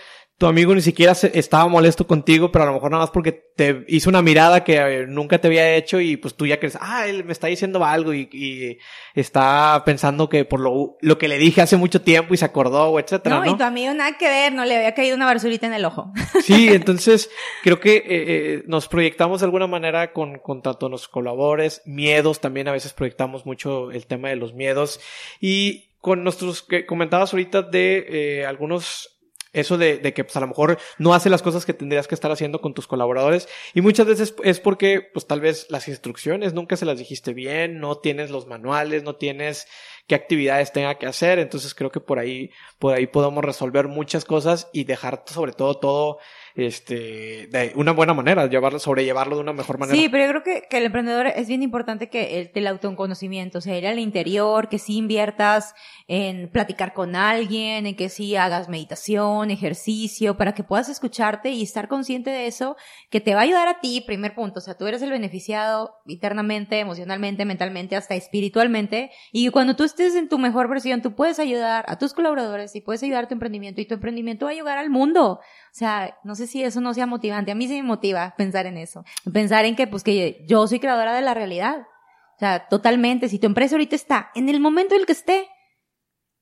[0.41, 3.85] tu amigo ni siquiera estaba molesto contigo, pero a lo mejor nada más porque te
[3.87, 7.05] hizo una mirada que eh, nunca te había hecho y pues tú ya crees, ah,
[7.05, 8.79] él me está diciendo algo y,
[9.13, 12.87] está pensando que por lo, lo que le dije hace mucho tiempo y se acordó,
[12.87, 13.39] o etcétera.
[13.39, 15.85] No, y tu amigo nada que ver, no le había caído una basurita en el
[15.85, 16.11] ojo.
[16.41, 17.29] Sí, entonces
[17.61, 22.41] creo que eh, eh, nos proyectamos de alguna manera con, con tanto los colaboradores, miedos,
[22.41, 24.99] también a veces proyectamos mucho el tema de los miedos
[25.39, 29.10] y con nuestros que comentabas ahorita de algunos
[29.53, 32.15] eso de, de, que pues a lo mejor no hace las cosas que tendrías que
[32.15, 33.47] estar haciendo con tus colaboradores.
[33.73, 37.79] Y muchas veces es porque pues tal vez las instrucciones nunca se las dijiste bien,
[37.79, 39.67] no tienes los manuales, no tienes
[40.07, 44.25] qué actividades tenga que hacer, entonces creo que por ahí por ahí podemos resolver muchas
[44.25, 46.19] cosas y dejar sobre todo todo
[46.55, 49.97] este, de una buena manera, llevarlo, sobrellevarlo de una mejor manera.
[49.97, 53.87] Sí, pero yo creo que, el emprendedor es bien importante que el, autoconocimiento, sea, ir
[53.87, 55.73] al interior, que sí inviertas
[56.07, 61.63] en platicar con alguien, en que sí hagas meditación, ejercicio, para que puedas escucharte y
[61.63, 62.75] estar consciente de eso,
[63.09, 65.95] que te va a ayudar a ti, primer punto, o sea, tú eres el beneficiado
[66.05, 71.39] internamente, emocionalmente, mentalmente, hasta espiritualmente, y cuando tú estés en tu mejor versión, tú puedes
[71.39, 74.53] ayudar a tus colaboradores y puedes ayudar a tu emprendimiento y tu emprendimiento va a
[74.53, 75.39] ayudar al mundo.
[75.71, 77.51] O sea, no sé si eso no sea motivante.
[77.51, 79.05] A mí sí me motiva pensar en eso.
[79.31, 81.87] Pensar en que, pues, que yo soy creadora de la realidad.
[82.35, 83.29] O sea, totalmente.
[83.29, 85.47] Si tu empresa ahorita está en el momento en el que esté,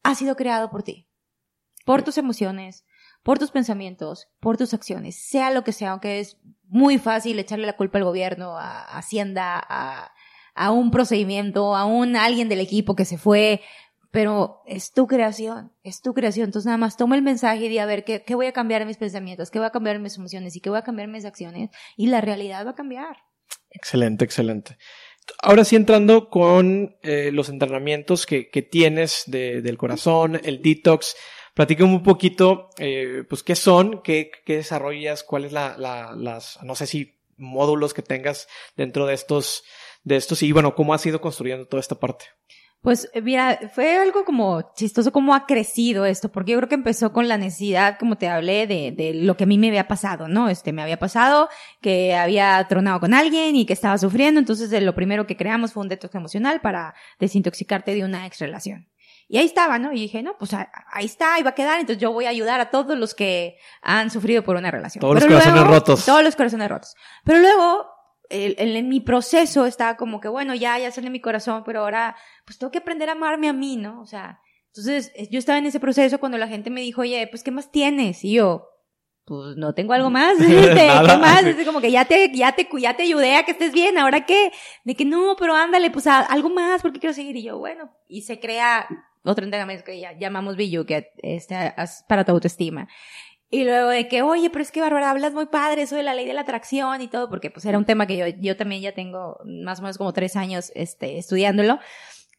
[0.04, 1.08] ha sido creado por ti.
[1.86, 2.86] Por tus emociones,
[3.24, 7.66] por tus pensamientos, por tus acciones, sea lo que sea, aunque es muy fácil echarle
[7.66, 13.06] la culpa al gobierno, a Hacienda, a, un procedimiento, a un alguien del equipo que
[13.06, 13.62] se fue,
[14.12, 16.46] pero es tu creación, es tu creación.
[16.46, 18.82] Entonces nada más toma el mensaje y di a ver qué, qué voy a cambiar
[18.82, 21.08] en mis pensamientos, qué voy a cambiar en mis emociones y qué voy a cambiar
[21.08, 23.18] en mis acciones y la realidad va a cambiar.
[23.72, 24.78] Excelente, excelente.
[25.44, 31.16] Ahora sí entrando con eh, los entrenamientos que, que tienes de, del corazón, el detox,
[31.54, 36.58] platícame un poquito, eh, pues qué son, qué, qué desarrollas, cuál es la, la, las,
[36.64, 39.64] no sé si módulos que tengas dentro de estos,
[40.04, 42.26] de estos y bueno, cómo has ido construyendo toda esta parte.
[42.82, 46.76] Pues eh, mira, fue algo como chistoso cómo ha crecido esto, porque yo creo que
[46.76, 49.88] empezó con la necesidad, como te hablé, de, de lo que a mí me había
[49.88, 50.48] pasado, ¿no?
[50.48, 51.50] Este, me había pasado
[51.82, 55.84] que había tronado con alguien y que estaba sufriendo, entonces lo primero que creamos fue
[55.84, 58.88] un detox emocional para desintoxicarte de una ex relación.
[59.28, 59.92] Y ahí estaba, ¿no?
[59.92, 62.62] Y dije, no, pues ahí está, ahí va a quedar, entonces yo voy a ayudar
[62.62, 65.02] a todos los que han sufrido por una relación.
[65.02, 66.06] Todos los corazones rotos.
[66.06, 66.96] Todos los corazones rotos.
[67.26, 67.99] Pero luego
[68.30, 72.16] en mi proceso estaba como que, bueno, ya, ya sale mi corazón, pero ahora,
[72.46, 74.02] pues tengo que aprender a amarme a mí, ¿no?
[74.02, 77.28] O sea, entonces eh, yo estaba en ese proceso cuando la gente me dijo, oye,
[77.28, 78.24] pues, ¿qué más tienes?
[78.24, 78.68] Y yo,
[79.26, 81.44] pues, no tengo algo más, ¿qué más?
[81.44, 84.26] Es como que ya te, ya te, ya te ayudé a que estés bien, ¿ahora
[84.26, 84.52] qué?
[84.84, 87.36] De que no, pero ándale, pues, algo más, porque quiero seguir.
[87.36, 88.88] Y yo, bueno, y se crea
[89.24, 92.88] otro entrenamiento que ya llamamos Billu, que este, es para tu autoestima.
[93.52, 96.14] Y luego de que, oye, pero es que Bárbara, hablas muy padre eso de la
[96.14, 98.82] ley de la atracción y todo, porque pues era un tema que yo, yo también
[98.82, 101.80] ya tengo más o menos como tres años, este, estudiándolo.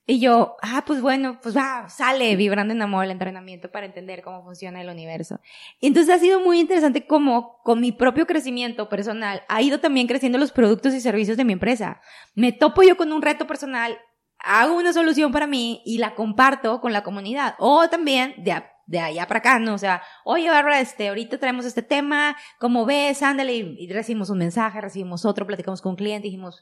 [0.07, 4.23] Y yo, ah, pues bueno, pues va, sale vibrando en amor el entrenamiento para entender
[4.23, 5.40] cómo funciona el universo.
[5.79, 10.09] Y entonces ha sido muy interesante cómo con mi propio crecimiento personal ha ido también
[10.09, 12.01] creciendo los productos y servicios de mi empresa.
[12.35, 13.99] Me topo yo con un reto personal,
[14.38, 17.55] hago una solución para mí y la comparto con la comunidad.
[17.59, 18.53] O también de
[18.90, 19.74] de allá para acá, ¿no?
[19.74, 23.22] O sea, oye, Bárbara, este, ahorita traemos este tema, ¿cómo ves?
[23.22, 26.61] Ándale, y, recibimos un mensaje, recibimos otro, platicamos con un cliente, dijimos,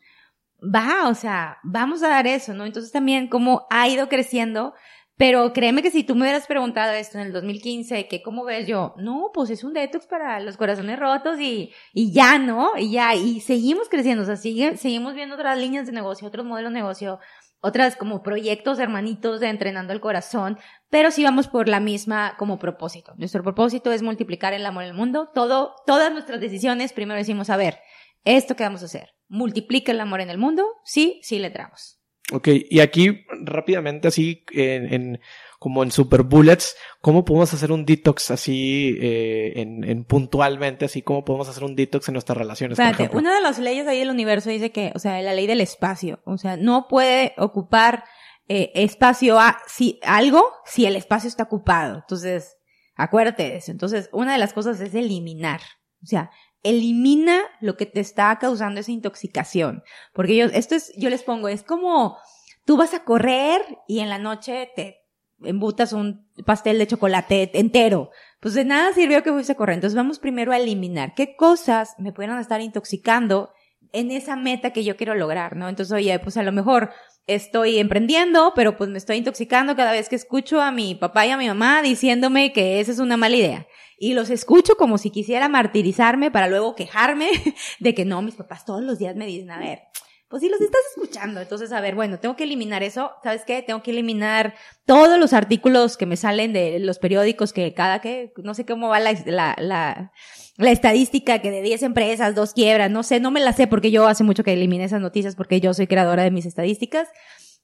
[0.63, 2.67] va, o sea, vamos a dar eso, ¿no?
[2.67, 4.75] Entonces también cómo ha ido creciendo,
[5.17, 8.67] pero créeme que si tú me hubieras preguntado esto en el 2015, que cómo ves
[8.67, 12.73] yo, no, pues es un detox para los corazones rotos y, y ya, ¿no?
[12.77, 16.45] Y ya, y seguimos creciendo, o sea, sigue, seguimos viendo otras líneas de negocio, otros
[16.45, 17.21] modelos de negocio,
[17.61, 20.59] otras como proyectos hermanitos de entrenando el corazón,
[20.91, 23.15] pero sí vamos por la misma como propósito.
[23.17, 25.31] Nuestro propósito es multiplicar el amor en el mundo.
[25.35, 27.79] Todo, todas nuestras decisiones, primero decimos, a ver,
[28.25, 32.01] esto que vamos a hacer, multiplica el amor en el mundo, sí, sí le tramos.
[32.31, 35.19] Ok, y aquí rápidamente así en
[35.59, 41.03] como en Super Bullets, ¿cómo podemos hacer un detox así eh, en, en, puntualmente, así
[41.03, 42.79] como podemos hacer un detox en nuestras relaciones?
[43.13, 46.21] una de las leyes ahí del universo dice que, o sea, la ley del espacio,
[46.25, 48.05] o sea, no puede ocupar
[48.49, 51.97] eh, espacio a si, algo si el espacio está ocupado.
[51.97, 52.57] Entonces,
[52.95, 53.73] acuérdate de eso.
[53.73, 55.61] Entonces, una de las cosas es eliminar.
[56.03, 56.31] O sea,
[56.63, 59.83] elimina lo que te está causando esa intoxicación.
[60.13, 62.17] Porque yo, esto es, yo les pongo, es como
[62.65, 64.98] tú vas a correr y en la noche te
[65.43, 68.11] embutas un pastel de chocolate entero.
[68.41, 69.75] Pues de nada sirvió que fuese a correr.
[69.75, 73.51] Entonces vamos primero a eliminar qué cosas me pudieran estar intoxicando
[73.93, 75.69] en esa meta que yo quiero lograr, ¿no?
[75.69, 76.91] Entonces, oye, pues a lo mejor
[77.27, 81.31] estoy emprendiendo, pero pues me estoy intoxicando cada vez que escucho a mi papá y
[81.31, 83.67] a mi mamá diciéndome que esa es una mala idea.
[83.99, 87.31] Y los escucho como si quisiera martirizarme para luego quejarme
[87.81, 89.81] de que no, mis papás todos los días me dicen, a ver,
[90.29, 91.41] pues si los estás escuchando.
[91.41, 93.13] Entonces, a ver, bueno, tengo que eliminar eso.
[93.23, 93.63] ¿Sabes qué?
[93.63, 98.33] Tengo que eliminar todos los artículos que me salen de los periódicos que cada que,
[98.43, 100.13] no sé cómo va la, la, la,
[100.57, 103.91] la estadística que de 10 empresas, dos quiebras, no sé, no me la sé porque
[103.91, 107.09] yo hace mucho que eliminé esas noticias porque yo soy creadora de mis estadísticas.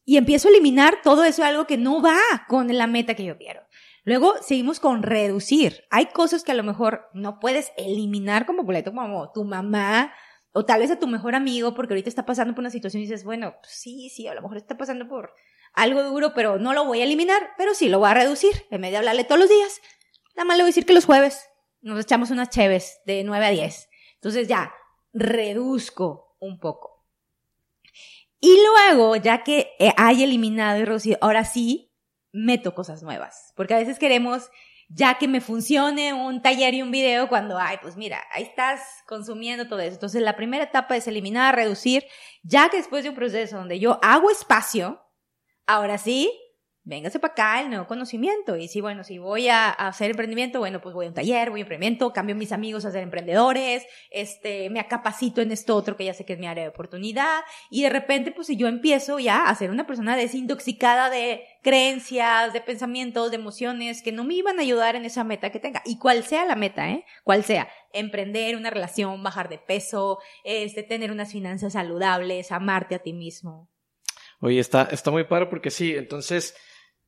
[0.06, 3.36] Y empiezo a eliminar todo eso, algo que no va con la meta que yo
[3.38, 3.62] quiero.
[4.04, 5.84] Luego seguimos con reducir.
[5.90, 10.12] Hay cosas que a lo mejor no puedes eliminar como boleto, como tu mamá,
[10.54, 13.06] o tal vez a tu mejor amigo, porque ahorita está pasando por una situación y
[13.06, 15.34] dices, bueno, pues sí, sí, a lo mejor está pasando por
[15.74, 18.52] algo duro, pero no lo voy a eliminar, pero sí lo voy a reducir.
[18.70, 19.80] En vez de hablarle todos los días,
[20.36, 21.48] nada más le voy a decir que los jueves
[21.80, 23.88] nos echamos unas cheves de 9 a 10.
[24.14, 24.72] Entonces ya,
[25.12, 27.04] reduzco un poco.
[28.38, 31.92] Y luego, ya que hay eliminado y reducido, ahora sí,
[32.30, 33.52] meto cosas nuevas.
[33.56, 34.50] Porque a veces queremos
[34.88, 38.80] ya que me funcione un taller y un video cuando, ay, pues mira, ahí estás
[39.06, 39.94] consumiendo todo eso.
[39.94, 42.04] Entonces, la primera etapa es eliminar, reducir,
[42.42, 45.00] ya que después de un proceso donde yo hago espacio,
[45.66, 46.32] ahora sí,
[46.84, 48.56] véngase para acá el nuevo conocimiento.
[48.56, 51.60] Y si, bueno, si voy a, hacer emprendimiento, bueno, pues voy a un taller, voy
[51.60, 55.96] a emprendimiento, cambio a mis amigos a ser emprendedores, este, me capacito en esto otro
[55.96, 57.40] que ya sé que es mi área de oportunidad.
[57.70, 62.52] Y de repente, pues si yo empiezo ya a ser una persona desintoxicada de creencias,
[62.52, 65.82] de pensamientos, de emociones que no me iban a ayudar en esa meta que tenga.
[65.86, 67.04] Y cual sea la meta, ¿eh?
[67.24, 67.68] Cual sea.
[67.92, 73.70] Emprender una relación, bajar de peso, este, tener unas finanzas saludables, amarte a ti mismo.
[74.40, 76.54] Oye, está, está muy padre porque sí, entonces,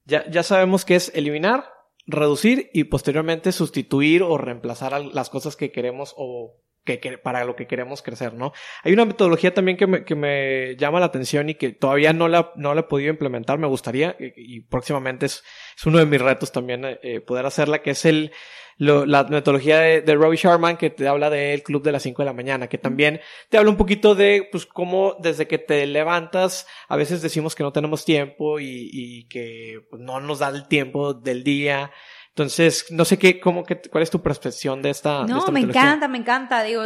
[0.07, 1.65] ya, ya sabemos que es eliminar,
[2.07, 7.67] reducir y posteriormente sustituir o reemplazar las cosas que queremos o que, para lo que
[7.67, 8.53] queremos crecer, ¿no?
[8.83, 12.29] Hay una metodología también que me, que me llama la atención y que todavía no
[12.29, 15.45] la, no la he podido implementar, me gustaría y, próximamente es,
[15.77, 18.33] es, uno de mis retos también eh, poder hacerla, que es el
[18.79, 22.27] la metodología de, de, Robbie Sharman que te habla del club de las 5 de
[22.27, 26.67] la mañana, que también te habla un poquito de, pues, cómo desde que te levantas,
[26.89, 30.69] a veces decimos que no tenemos tiempo y, y que pues, no nos da el
[30.69, 31.91] tiempo del día.
[32.37, 35.25] Entonces, no sé qué, cómo que, cuál es tu percepción de esta.
[35.25, 36.63] No, me encanta, me encanta.
[36.65, 36.83] Digo,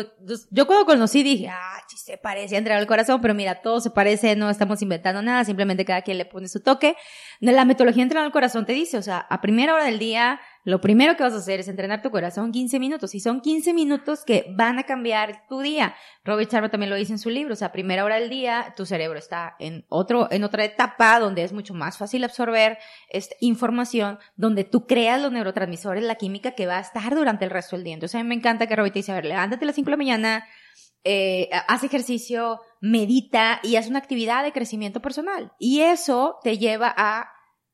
[0.48, 3.90] yo cuando conocí dije, ah, se parece a entregar el corazón, pero mira, todo se
[3.90, 6.94] parece, no estamos inventando nada, simplemente cada quien le pone su toque.
[7.40, 10.40] La metodología de entregar el corazón te dice, o sea, a primera hora del día,
[10.64, 13.72] lo primero que vas a hacer es entrenar tu corazón 15 minutos y son 15
[13.72, 15.94] minutos que van a cambiar tu día.
[16.24, 18.74] Robert Sharma también lo dice en su libro, o sea, a primera hora del día
[18.76, 23.34] tu cerebro está en otro en otra etapa donde es mucho más fácil absorber esta
[23.40, 27.76] información, donde tú creas los neurotransmisores, la química que va a estar durante el resto
[27.76, 27.94] del día.
[27.94, 29.86] Entonces a mí me encanta que Robert te dice, a ver, levántate a las 5
[29.86, 30.44] de la mañana,
[31.04, 35.52] eh, haz ejercicio, medita y haz una actividad de crecimiento personal.
[35.58, 37.30] Y eso te lleva a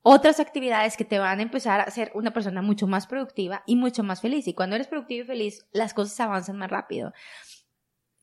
[0.08, 3.74] otras actividades que te van a empezar a hacer una persona mucho más productiva y
[3.74, 4.46] mucho más feliz.
[4.46, 7.12] Y cuando eres productivo y feliz, las cosas avanzan más rápido.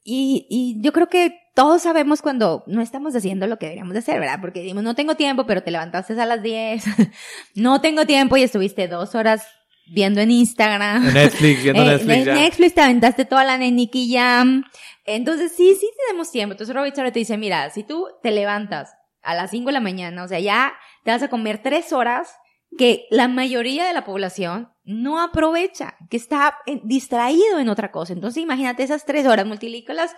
[0.02, 4.00] Y, y yo creo que todos sabemos cuando no estamos haciendo lo que deberíamos de
[4.00, 4.40] hacer, ¿verdad?
[4.40, 6.86] Porque decimos, no tengo tiempo, pero te levantaste a las 10.
[7.56, 9.46] no tengo tiempo y estuviste dos horas
[9.92, 11.06] viendo en Instagram.
[11.06, 12.28] En Netflix, viendo eh, Netflix.
[12.28, 14.64] En Netflix te aventaste toda la Neniki Jam.
[15.04, 16.54] Entonces, sí, sí tenemos tiempo.
[16.54, 20.24] Entonces, Robert te dice, mira, si tú te levantas a las 5 de la mañana,
[20.24, 22.36] o sea, ya te vas a comer tres horas
[22.78, 28.14] que la mayoría de la población no aprovecha, que está distraído en otra cosa.
[28.14, 30.16] Entonces imagínate esas tres horas, multilícolas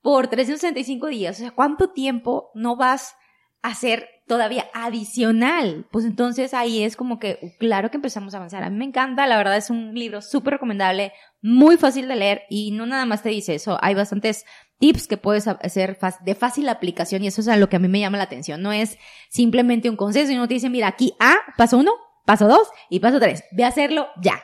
[0.00, 1.36] por 365 días.
[1.36, 3.14] O sea, ¿cuánto tiempo no vas
[3.62, 5.86] a hacer todavía adicional?
[5.92, 8.64] Pues entonces ahí es como que, claro que empezamos a avanzar.
[8.64, 12.42] A mí me encanta, la verdad es un libro súper recomendable, muy fácil de leer
[12.50, 13.78] y no nada más te dice eso.
[13.80, 14.44] Hay bastantes
[14.82, 17.86] tips que puedes hacer de fácil aplicación y eso es a lo que a mí
[17.86, 18.60] me llama la atención.
[18.62, 21.92] No es simplemente un consejo, sino te dice, mira, aquí A, paso uno,
[22.26, 23.44] paso dos y paso tres.
[23.52, 24.42] Ve a hacerlo ya.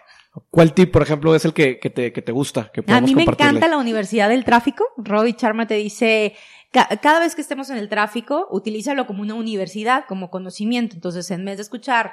[0.52, 2.70] ¿Cuál tip, por ejemplo, es el que, que, te, que te gusta?
[2.72, 4.84] Que a mí me encanta la Universidad del Tráfico.
[4.96, 6.36] Roy Charma te dice,
[6.70, 10.94] cada vez que estemos en el tráfico, utilízalo como una universidad, como conocimiento.
[10.94, 12.12] Entonces, en vez de escuchar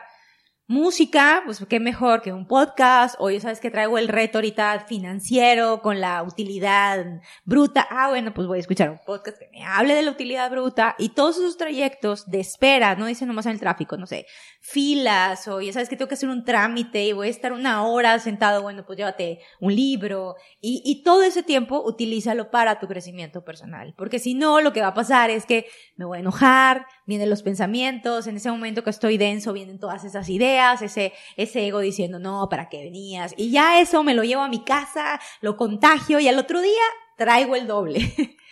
[0.67, 4.85] música, pues qué mejor que un podcast, o ya sabes que traigo el reto ahorita
[4.87, 7.05] financiero con la utilidad
[7.43, 10.49] bruta, ah, bueno, pues voy a escuchar un podcast que me hable de la utilidad
[10.49, 10.95] bruta.
[10.97, 14.25] Y todos esos trayectos de espera, no dice nomás en el tráfico, no sé,
[14.59, 17.83] filas, o ya sabes que tengo que hacer un trámite y voy a estar una
[17.83, 20.35] hora sentado, bueno, pues llévate un libro.
[20.61, 24.87] Y, todo ese tiempo utilízalo para tu crecimiento personal, porque si no, lo que va
[24.87, 28.89] a pasar es que me voy a enojar, vienen los pensamientos, en ese momento que
[28.89, 33.33] estoy denso vienen todas esas ideas, ese, ese ego diciendo, no, ¿para qué venías?
[33.37, 36.83] Y ya eso me lo llevo a mi casa, lo contagio y al otro día
[37.17, 38.13] traigo el doble.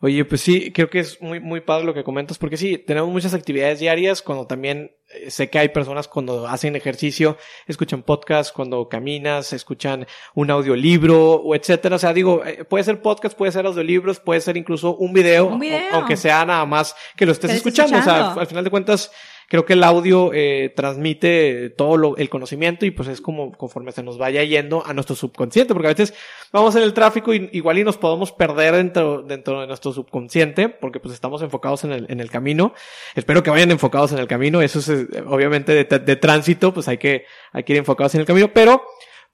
[0.00, 3.10] Oye, pues sí, creo que es muy, muy padre lo que comentas, porque sí, tenemos
[3.10, 8.54] muchas actividades diarias, cuando también eh, sé que hay personas cuando hacen ejercicio, escuchan podcast,
[8.54, 11.96] cuando caminas, escuchan un audiolibro, o etcétera.
[11.96, 15.46] O sea, digo, eh, puede ser podcast, puede ser audiolibros, puede ser incluso un video,
[15.46, 15.88] Un video.
[15.92, 17.98] aunque sea nada más que lo estés estés escuchando.
[17.98, 18.40] O sea, escuchando.
[18.40, 19.10] al final de cuentas,
[19.48, 23.92] creo que el audio eh, transmite todo lo, el conocimiento y pues es como conforme
[23.92, 26.14] se nos vaya yendo a nuestro subconsciente, porque a veces
[26.52, 30.68] vamos en el tráfico y igual y nos podemos perder dentro, dentro de nuestro subconsciente,
[30.68, 32.74] porque pues estamos enfocados en el, en el camino.
[33.14, 36.88] Espero que vayan enfocados en el camino, eso es eh, obviamente de, de tránsito, pues
[36.88, 38.82] hay que, hay que ir enfocados en el camino, pero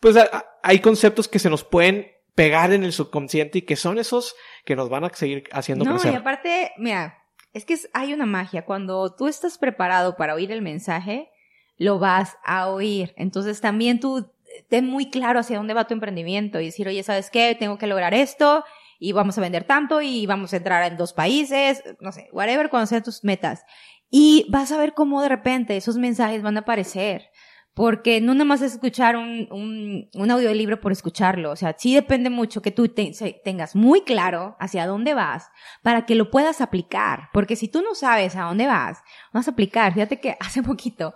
[0.00, 3.98] pues a- hay conceptos que se nos pueden pegar en el subconsciente y que son
[3.98, 4.34] esos
[4.64, 6.16] que nos van a seguir haciendo No, y crecer.
[6.18, 7.21] aparte, mira,
[7.52, 8.64] es que hay una magia.
[8.64, 11.30] Cuando tú estás preparado para oír el mensaje,
[11.76, 13.12] lo vas a oír.
[13.16, 14.30] Entonces también tú
[14.68, 17.56] ten muy claro hacia dónde va tu emprendimiento y decir, oye, ¿sabes qué?
[17.58, 18.64] Tengo que lograr esto
[18.98, 22.70] y vamos a vender tanto y vamos a entrar en dos países, no sé, whatever,
[22.70, 23.64] cuando sean tus metas.
[24.10, 27.30] Y vas a ver cómo de repente esos mensajes van a aparecer.
[27.74, 31.50] Porque no nada más es escuchar un, un, un audiolibro por escucharlo.
[31.50, 33.12] O sea, sí depende mucho que tú te-
[33.42, 35.48] tengas muy claro hacia dónde vas
[35.82, 37.30] para que lo puedas aplicar.
[37.32, 38.98] Porque si tú no sabes a dónde vas,
[39.32, 39.94] vas a aplicar.
[39.94, 41.14] Fíjate que hace poquito,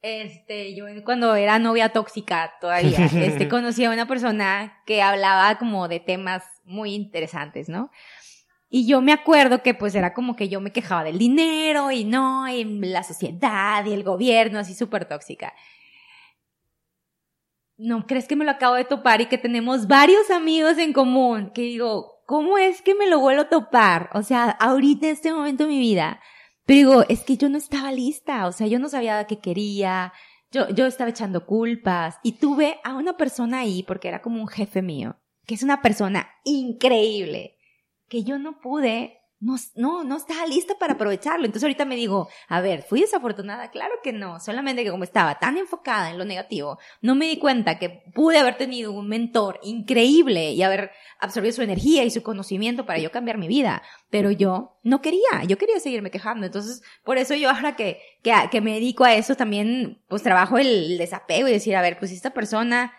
[0.00, 5.88] este, yo cuando era novia tóxica todavía, este, conocí a una persona que hablaba como
[5.88, 7.90] de temas muy interesantes, ¿no?
[8.70, 12.04] Y yo me acuerdo que pues era como que yo me quejaba del dinero y
[12.04, 15.54] no, y la sociedad y el gobierno, así súper tóxica.
[17.78, 21.52] ¿No crees que me lo acabo de topar y que tenemos varios amigos en común?
[21.54, 24.10] Que digo, ¿cómo es que me lo vuelvo a topar?
[24.14, 26.20] O sea, ahorita en este momento de mi vida.
[26.66, 30.12] Pero digo, es que yo no estaba lista, o sea, yo no sabía qué quería,
[30.50, 34.48] yo, yo estaba echando culpas y tuve a una persona ahí, porque era como un
[34.48, 35.16] jefe mío,
[35.46, 37.56] que es una persona increíble,
[38.08, 41.46] que yo no pude, no, no, no estaba lista para aprovecharlo.
[41.46, 43.70] Entonces ahorita me digo, a ver, ¿fui desafortunada?
[43.70, 47.38] Claro que no, solamente que como estaba tan enfocada en lo negativo, no me di
[47.38, 52.22] cuenta que pude haber tenido un mentor increíble y haber absorbido su energía y su
[52.22, 53.82] conocimiento para yo cambiar mi vida.
[54.10, 56.46] Pero yo no quería, yo quería seguirme quejando.
[56.46, 60.58] Entonces, por eso yo ahora que, que, que me dedico a eso también, pues trabajo
[60.58, 62.92] el desapego y decir, a ver, pues esta persona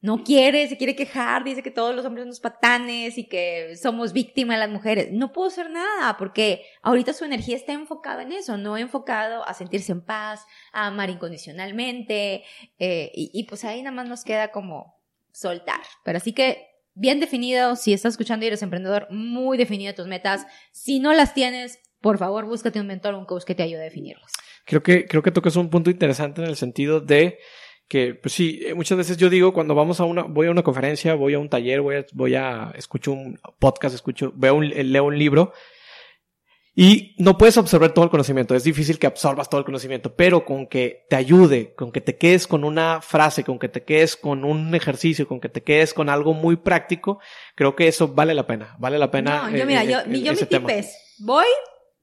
[0.00, 4.12] no quiere, se quiere quejar, dice que todos los hombres somos patanes y que somos
[4.12, 5.08] víctimas de las mujeres.
[5.12, 9.54] No puedo hacer nada porque ahorita su energía está enfocada en eso, no enfocado a
[9.54, 12.44] sentirse en paz, a amar incondicionalmente
[12.78, 15.00] eh, y, pues ahí nada más nos queda como
[15.32, 15.80] soltar.
[16.04, 20.46] Pero así que bien definido, si estás escuchando y eres emprendedor, muy definido tus metas.
[20.72, 23.84] Si no las tienes, por favor, búscate un mentor un coach que te ayude a
[23.84, 24.32] definirlas.
[24.64, 27.38] Creo que, creo que tocas un punto interesante en el sentido de
[27.88, 30.62] que, pues sí, eh, muchas veces yo digo cuando vamos a una, voy a una
[30.62, 34.68] conferencia, voy a un taller, voy a, voy a, escucho un podcast, escucho, veo un,
[34.68, 35.52] leo un libro
[36.78, 38.54] y no puedes absorber todo el conocimiento.
[38.54, 42.18] Es difícil que absorbas todo el conocimiento, pero con que te ayude, con que te
[42.18, 45.94] quedes con una frase, con que te quedes con un ejercicio, con que te quedes
[45.94, 47.18] con algo muy práctico,
[47.54, 48.76] creo que eso vale la pena.
[48.78, 49.44] Vale la pena.
[49.44, 51.46] No, yo eh, mira, eh, yo, eh, yo mi tip es, voy,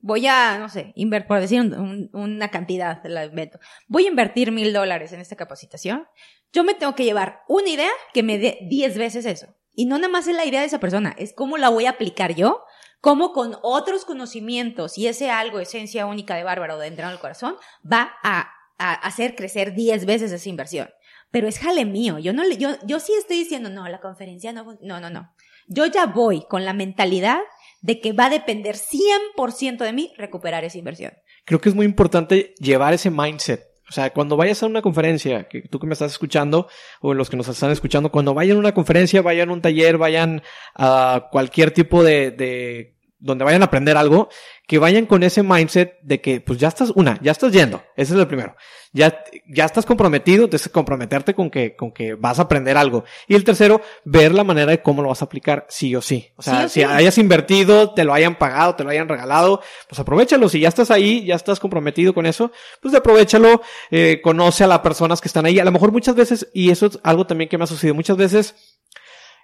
[0.03, 3.57] voy a, no sé, invertir, por decir un- un- una cantidad, la invento.
[3.87, 6.05] Voy a invertir mil dólares en esta capacitación.
[6.51, 9.47] Yo me tengo que llevar una idea que me dé diez veces eso.
[9.73, 11.91] Y no nada más es la idea de esa persona, es cómo la voy a
[11.91, 12.63] aplicar yo,
[12.99, 17.19] cómo con otros conocimientos y ese algo, esencia única de Bárbara o de Entrando al
[17.21, 17.55] Corazón,
[17.89, 20.89] va a, a hacer crecer diez veces esa inversión.
[21.31, 22.19] Pero es jale mío.
[22.19, 25.33] Yo no yo, yo sí estoy diciendo, no, la conferencia no, no, no, no.
[25.67, 27.39] Yo ya voy con la mentalidad
[27.83, 31.13] de que va a depender 100% de mí recuperar esa inversión.
[31.45, 33.73] creo que es muy importante llevar ese mindset.
[33.89, 36.67] O sea, cuando vayas a una conferencia, que tú que me estás escuchando,
[37.01, 39.97] o los que nos están escuchando, cuando vayan a una conferencia, vayan a un taller,
[39.97, 40.41] vayan
[40.73, 42.92] a cualquier tipo de, de,
[43.23, 44.27] donde vayan a aprender algo,
[44.67, 47.81] que vayan con ese mindset de que, pues ya estás, una, ya estás yendo.
[47.95, 48.55] Ese es el primero.
[48.91, 53.05] Ya, ya estás comprometido, entonces comprometerte con que, con que vas a aprender algo.
[53.27, 56.31] Y el tercero, ver la manera de cómo lo vas a aplicar, sí o sí.
[56.35, 60.49] O sea, si hayas invertido, te lo hayan pagado, te lo hayan regalado, pues aprovechalo.
[60.49, 62.51] Si ya estás ahí, ya estás comprometido con eso,
[62.81, 65.59] pues aprovechalo, eh, conoce a las personas que están ahí.
[65.59, 68.17] A lo mejor muchas veces, y eso es algo también que me ha sucedido, muchas
[68.17, 68.72] veces,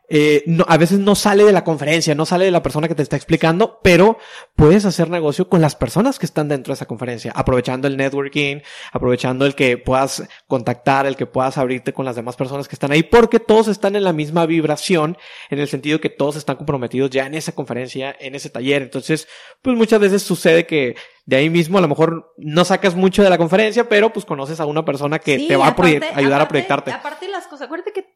[0.09, 2.95] eh, no, a veces no sale de la conferencia, no sale de la persona que
[2.95, 4.17] te está explicando, pero
[4.55, 8.61] puedes hacer negocio con las personas que están dentro de esa conferencia, aprovechando el networking,
[8.91, 12.91] aprovechando el que puedas contactar, el que puedas abrirte con las demás personas que están
[12.91, 15.17] ahí, porque todos están en la misma vibración,
[15.49, 18.81] en el sentido que todos están comprometidos ya en esa conferencia, en ese taller.
[18.81, 19.27] Entonces,
[19.61, 20.95] pues muchas veces sucede que
[21.25, 24.59] de ahí mismo a lo mejor no sacas mucho de la conferencia, pero pues conoces
[24.59, 25.75] a una persona que te va a
[26.15, 26.91] ayudar a proyectarte.
[26.91, 28.08] Aparte las cosas, acuérdate que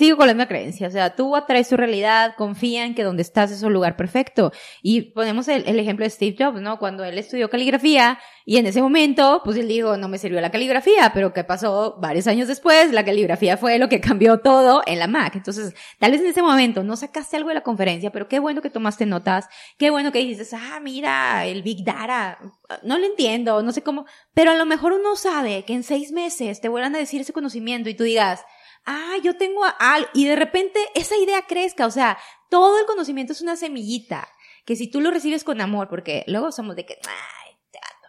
[0.00, 0.88] sigo con la misma creencia.
[0.88, 4.50] O sea, tú atraes tu realidad, confía en que donde estás es un lugar perfecto.
[4.82, 6.78] Y ponemos el, ejemplo de Steve Jobs, ¿no?
[6.78, 10.50] Cuando él estudió caligrafía y en ese momento, pues él dijo, no me sirvió la
[10.50, 11.96] caligrafía, pero ¿qué pasó?
[12.00, 15.36] Varios años después, la caligrafía fue lo que cambió todo en la Mac.
[15.36, 18.62] Entonces, tal vez en ese momento no sacaste algo de la conferencia, pero qué bueno
[18.62, 22.38] que tomaste notas, qué bueno que dices, ah, mira, el Big Data,
[22.82, 26.10] no lo entiendo, no sé cómo, pero a lo mejor uno sabe que en seis
[26.10, 28.46] meses te vuelvan a decir ese conocimiento y tú digas,
[28.86, 32.18] ah, yo tengo algo, y de repente esa idea crezca, o sea,
[32.48, 34.28] todo el conocimiento es una semillita,
[34.64, 37.56] que si tú lo recibes con amor, porque luego somos de que, ay,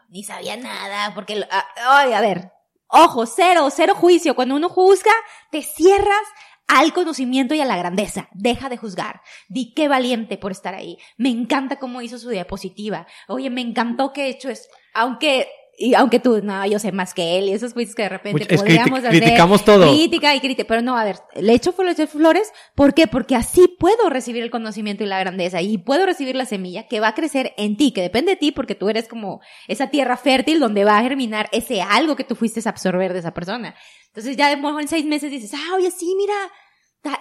[0.09, 2.51] ni sabía nada, porque, ah, ay, a ver,
[2.87, 5.13] ojo, cero, cero juicio, cuando uno juzga,
[5.51, 6.27] te cierras
[6.67, 8.29] al conocimiento y a la grandeza.
[8.31, 9.21] Deja de juzgar.
[9.49, 10.97] Di qué valiente por estar ahí.
[11.17, 13.07] Me encanta cómo hizo su diapositiva.
[13.27, 14.69] Oye, me encantó que he hecho esto.
[14.93, 18.09] Aunque y aunque tú, no, yo sé más que él, y esos juicios que de
[18.09, 19.11] repente podríamos hacer.
[19.11, 19.89] Criticamos todo.
[19.89, 20.67] Crítica y crítica.
[20.67, 22.51] Pero no, a ver, le echo flores.
[22.75, 23.07] ¿Por qué?
[23.07, 25.61] Porque así puedo recibir el conocimiento y la grandeza.
[25.61, 28.51] Y puedo recibir la semilla que va a crecer en ti, que depende de ti,
[28.51, 32.35] porque tú eres como esa tierra fértil donde va a germinar ese algo que tú
[32.35, 33.75] fuiste a absorber de esa persona.
[34.07, 36.33] Entonces ya de en seis meses dices, ah, oye, sí, mira,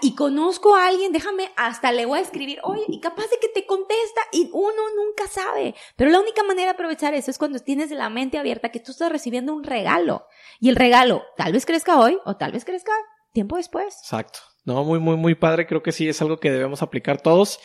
[0.03, 3.49] y conozco a alguien, déjame, hasta le voy a escribir, oye, y capaz de que
[3.49, 5.75] te contesta y uno nunca sabe.
[5.97, 8.93] Pero la única manera de aprovechar eso es cuando tienes la mente abierta que tú
[8.93, 10.27] estás recibiendo un regalo.
[10.61, 12.93] Y el regalo tal vez crezca hoy o tal vez crezca
[13.33, 13.97] tiempo después.
[14.03, 14.41] Exacto.
[14.65, 15.67] No, muy, muy, muy padre.
[15.67, 17.59] Creo que sí es algo que debemos aplicar todos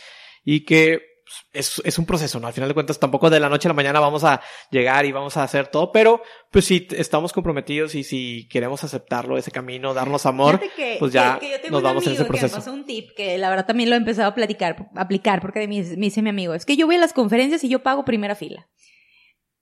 [0.43, 1.14] y que
[1.53, 2.47] es, es, un proceso, ¿no?
[2.47, 5.11] Al final de cuentas, tampoco de la noche a la mañana vamos a llegar y
[5.11, 6.21] vamos a hacer todo, pero
[6.51, 10.61] pues si estamos comprometidos y si queremos aceptarlo, ese camino, darnos amor,
[10.99, 12.55] pues ya nos vamos en ese proceso.
[12.55, 15.41] Que me pasó un tip que la verdad también lo he empezado a platicar, aplicar,
[15.41, 17.81] porque me, me dice mi amigo, es que yo voy a las conferencias y yo
[17.81, 18.69] pago primera fila.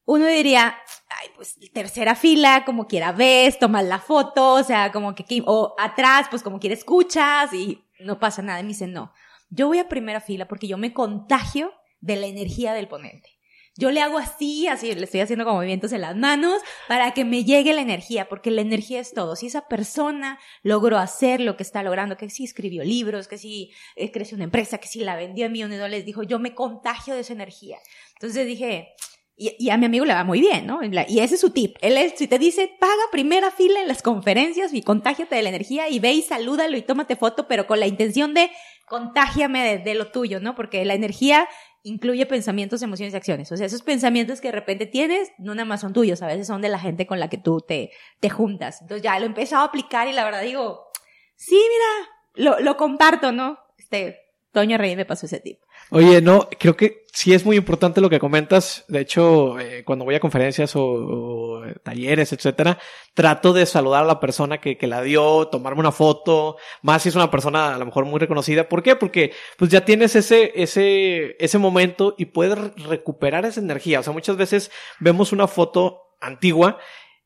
[0.06, 0.76] Uno diría,
[1.08, 5.76] ay, pues tercera fila, como quiera ves, tomas la foto, o sea, como que, o
[5.80, 8.60] atrás, pues como quiera escuchas y no pasa nada.
[8.60, 9.14] Y me dice, no,
[9.54, 13.30] yo voy a primera fila porque yo me contagio de la energía del ponente.
[13.76, 17.26] Yo le hago así, así, le estoy haciendo como movimientos en las manos para que
[17.26, 19.36] me llegue la energía, porque la energía es todo.
[19.36, 23.72] Si esa persona logró hacer lo que está logrando, que si escribió libros, que si
[23.96, 26.54] eh, creció una empresa, que si la vendió en millones de dólares, dijo, yo me
[26.54, 27.80] contagio de esa energía.
[28.14, 28.94] Entonces dije,
[29.36, 30.82] y, a mi amigo le va muy bien, ¿no?
[30.84, 31.78] Y ese es su tip.
[31.82, 35.50] Él es, si te dice, paga primera fila en las conferencias y contágiate de la
[35.50, 38.52] energía y ve y salúdalo y tómate foto, pero con la intención de
[38.86, 40.56] contágiame de, lo tuyo, ¿no?
[40.56, 41.48] Porque la energía
[41.84, 43.52] incluye pensamientos, emociones y acciones.
[43.52, 46.48] O sea, esos pensamientos que de repente tienes, no nada más son tuyos, a veces
[46.48, 48.82] son de la gente con la que tú te, te juntas.
[48.82, 50.88] Entonces ya lo he empezado a aplicar y la verdad digo,
[51.36, 53.60] sí, mira, lo, lo comparto, ¿no?
[53.78, 54.23] Este,
[54.54, 55.58] Toño Rey me pasó ese tip.
[55.90, 58.86] Oye, no, creo que sí es muy importante lo que comentas.
[58.88, 62.78] De hecho, eh, cuando voy a conferencias o, talleres, etcétera,
[63.16, 67.10] trato de saludar a la persona que, que, la dio, tomarme una foto, más si
[67.10, 68.70] es una persona a lo mejor muy reconocida.
[68.70, 68.96] ¿Por qué?
[68.96, 74.02] Porque pues ya tienes ese, ese, ese momento y puedes recuperar esa energía.
[74.02, 76.78] O sea, muchas veces vemos una foto antigua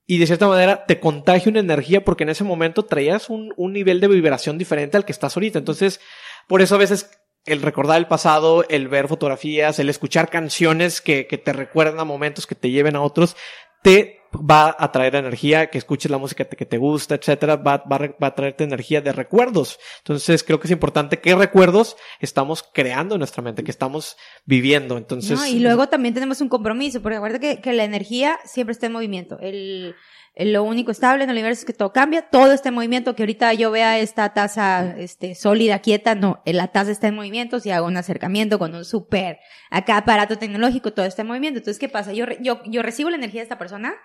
[0.05, 3.73] y de cierta manera te contagia una energía porque en ese momento traías un, un
[3.73, 5.59] nivel de vibración diferente al que estás ahorita.
[5.59, 5.99] Entonces,
[6.47, 7.16] por eso a veces
[7.47, 12.03] el recordar el pasado, el ver fotografías, el escuchar canciones que, que te recuerdan a
[12.03, 13.35] momentos que te lleven a otros,
[13.81, 17.99] te va a traer energía, que escuches la música que te gusta, etcétera, va, va,
[18.21, 19.79] va, a traerte energía de recuerdos.
[19.99, 24.97] Entonces creo que es importante qué recuerdos estamos creando en nuestra mente, que estamos viviendo.
[24.97, 25.47] Entonces.
[25.47, 28.93] y luego también tenemos un compromiso, porque acuérdate que, que la energía siempre está en
[28.93, 29.37] movimiento.
[29.39, 29.95] El,
[30.39, 33.23] lo único estable en el universo es que todo cambia, todo está en movimiento, que
[33.23, 37.71] ahorita yo vea esta taza este, sólida, quieta, no, la taza está en movimiento, si
[37.71, 39.39] hago un acercamiento con un super
[39.71, 41.57] acá aparato tecnológico, todo está en movimiento.
[41.57, 42.13] Entonces, ¿qué pasa?
[42.13, 43.95] Yo, yo, yo recibo la energía de esta persona,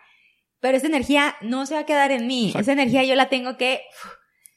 [0.62, 3.56] pero esa energía no se va a quedar en mí, esa energía yo la tengo
[3.56, 3.82] que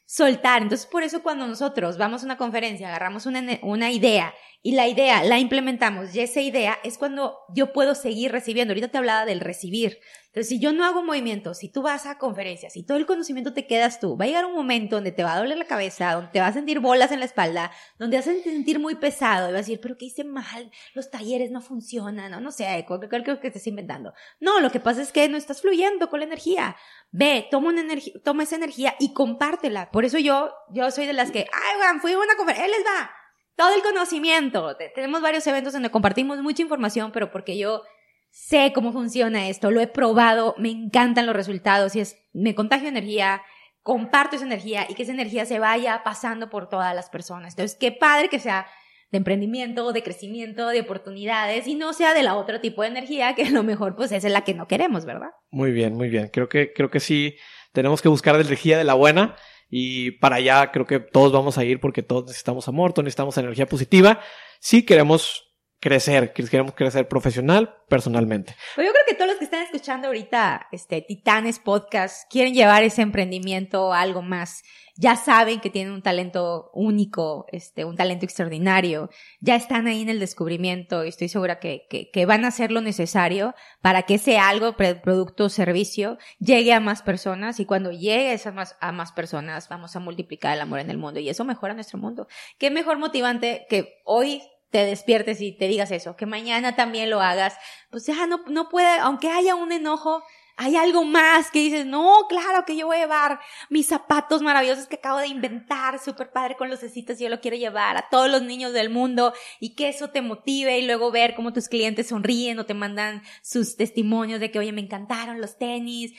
[0.06, 0.62] soltar.
[0.62, 4.32] Entonces, por eso cuando nosotros vamos a una conferencia, agarramos una, una idea
[4.66, 8.72] y la idea la implementamos y esa idea es cuando yo puedo seguir recibiendo.
[8.72, 10.00] Ahorita te hablaba del recibir.
[10.26, 13.54] Entonces, si yo no hago movimiento, si tú vas a conferencias y todo el conocimiento
[13.54, 16.14] te quedas tú, va a llegar un momento donde te va a doler la cabeza,
[16.14, 19.48] donde te vas a sentir bolas en la espalda, donde vas a sentir muy pesado
[19.48, 20.72] y vas a decir, pero ¿qué hice mal?
[20.94, 24.14] Los talleres no funcionan, no, no sé, cualquier cosa que estés inventando.
[24.40, 26.74] No, lo que pasa es que no estás fluyendo con la energía.
[27.12, 27.84] Ve, toma una
[28.24, 29.92] toma esa energía y compártela.
[29.92, 32.72] Por eso yo, yo soy de las que, ay, weón, fui a una conferencia, él
[32.72, 33.12] les va
[33.56, 34.76] todo el conocimiento.
[34.94, 37.82] Tenemos varios eventos donde compartimos mucha información, pero porque yo
[38.30, 42.88] sé cómo funciona esto, lo he probado, me encantan los resultados y es, me contagio
[42.88, 43.42] energía,
[43.82, 47.54] comparto esa energía y que esa energía se vaya pasando por todas las personas.
[47.54, 48.66] Entonces, qué padre que sea
[49.10, 53.34] de emprendimiento, de crecimiento, de oportunidades y no sea de la otro tipo de energía
[53.34, 55.30] que a lo mejor pues es la que no queremos, ¿verdad?
[55.50, 56.28] Muy bien, muy bien.
[56.28, 57.36] Creo que, creo que sí
[57.72, 59.36] tenemos que buscar la energía de la buena
[59.68, 63.36] y para allá creo que todos vamos a ir porque todos necesitamos amor, todos necesitamos
[63.38, 64.20] energía positiva.
[64.60, 65.45] Si queremos
[65.80, 68.56] crecer, queremos crecer profesional, personalmente.
[68.74, 72.82] Pues yo creo que todos los que están escuchando ahorita, este, Titanes Podcast, quieren llevar
[72.82, 74.62] ese emprendimiento a algo más.
[74.98, 79.10] Ya saben que tienen un talento único, este, un talento extraordinario.
[79.40, 82.72] Ya están ahí en el descubrimiento y estoy segura que, que, que van a hacer
[82.72, 87.92] lo necesario para que ese algo, producto o servicio, llegue a más personas y cuando
[87.92, 91.28] llegue a más, a más personas vamos a multiplicar el amor en el mundo y
[91.28, 92.26] eso mejora nuestro mundo.
[92.58, 97.20] Qué mejor motivante que hoy te despiertes y te digas eso, que mañana también lo
[97.20, 97.56] hagas,
[97.90, 100.22] pues ya no, no puede, aunque haya un enojo,
[100.58, 104.86] hay algo más que dices, no, claro que yo voy a llevar mis zapatos maravillosos
[104.86, 108.30] que acabo de inventar, súper padre con los cecitos, yo lo quiero llevar a todos
[108.30, 112.08] los niños del mundo y que eso te motive y luego ver cómo tus clientes
[112.08, 116.14] sonríen o te mandan sus testimonios de que, oye, me encantaron los tenis.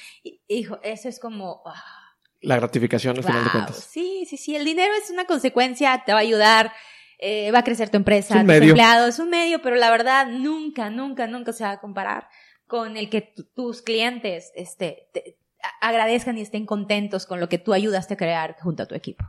[0.47, 1.63] hijo, eso es como...
[1.65, 2.07] Ah,
[2.41, 3.89] la gratificación al final de cuentas.
[3.91, 6.71] Sí, sí, sí, el dinero es una consecuencia, te va a ayudar
[7.17, 10.89] eh, va a crecer tu empresa, tus empleados, es un medio, pero la verdad nunca,
[10.89, 12.27] nunca, nunca se va a comparar
[12.67, 15.37] con el que tus clientes este, te,
[15.81, 19.25] agradezcan y estén contentos con lo que tú ayudaste a crear junto a tu equipo.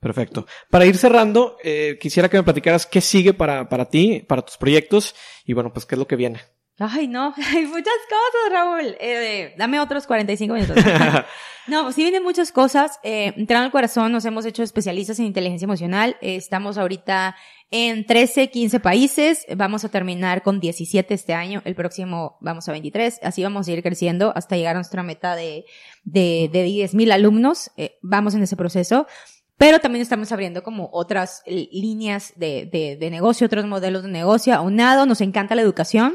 [0.00, 0.46] Perfecto.
[0.70, 4.56] Para ir cerrando, eh, quisiera que me platicaras qué sigue para, para ti, para tus
[4.56, 5.14] proyectos
[5.44, 6.40] y bueno, pues qué es lo que viene.
[6.80, 8.96] Ay, no, hay muchas cosas, Raúl.
[9.00, 10.76] Eh, dame otros 45 minutos.
[11.66, 12.98] no, pues sí vienen muchas cosas.
[13.02, 16.16] Eh, entrando al corazón, nos hemos hecho especialistas en inteligencia emocional.
[16.22, 17.36] estamos ahorita
[17.70, 19.46] en 13, 15 países.
[19.54, 21.60] Vamos a terminar con 17 este año.
[21.66, 23.20] El próximo vamos a 23.
[23.22, 25.66] Así vamos a ir creciendo hasta llegar a nuestra meta de,
[26.04, 27.70] de, de 10 mil alumnos.
[27.76, 29.06] Eh, vamos en ese proceso.
[29.58, 34.54] Pero también estamos abriendo como otras líneas de, de, de negocio, otros modelos de negocio.
[34.54, 36.14] Aunado, nos encanta la educación.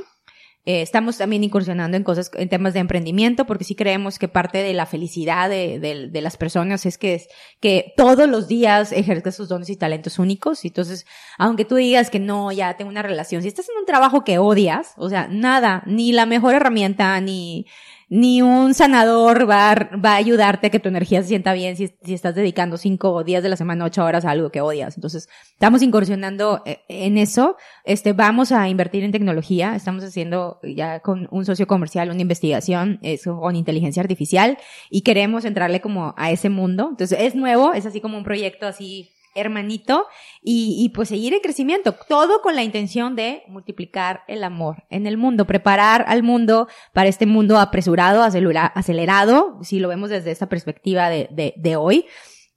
[0.66, 4.60] Eh, estamos también incursionando en cosas, en temas de emprendimiento, porque sí creemos que parte
[4.60, 7.22] de la felicidad de, de, de las personas es que,
[7.60, 10.66] que todos los días ejerzas sus dones y talentos únicos.
[10.66, 11.06] Y entonces,
[11.38, 14.40] aunque tú digas que no, ya tengo una relación, si estás en un trabajo que
[14.40, 17.66] odias, o sea, nada, ni la mejor herramienta, ni,
[18.10, 21.76] ni un sanador va a, va a ayudarte a que tu energía se sienta bien
[21.76, 24.96] si, si estás dedicando cinco días de la semana, ocho horas a algo que odias.
[24.98, 27.58] Entonces, estamos incursionando eh, en eso.
[27.84, 29.76] Este, vamos a invertir en tecnología.
[29.76, 34.58] Estamos haciendo ya con un socio comercial una investigación con inteligencia artificial
[34.90, 36.88] y queremos entrarle como a ese mundo.
[36.92, 40.08] Entonces, es nuevo, es así como un proyecto así hermanito
[40.42, 45.06] y, y, pues seguir en crecimiento, todo con la intención de multiplicar el amor en
[45.06, 50.48] el mundo, preparar al mundo para este mundo apresurado, acelerado, si lo vemos desde esta
[50.48, 52.06] perspectiva de, de, de hoy,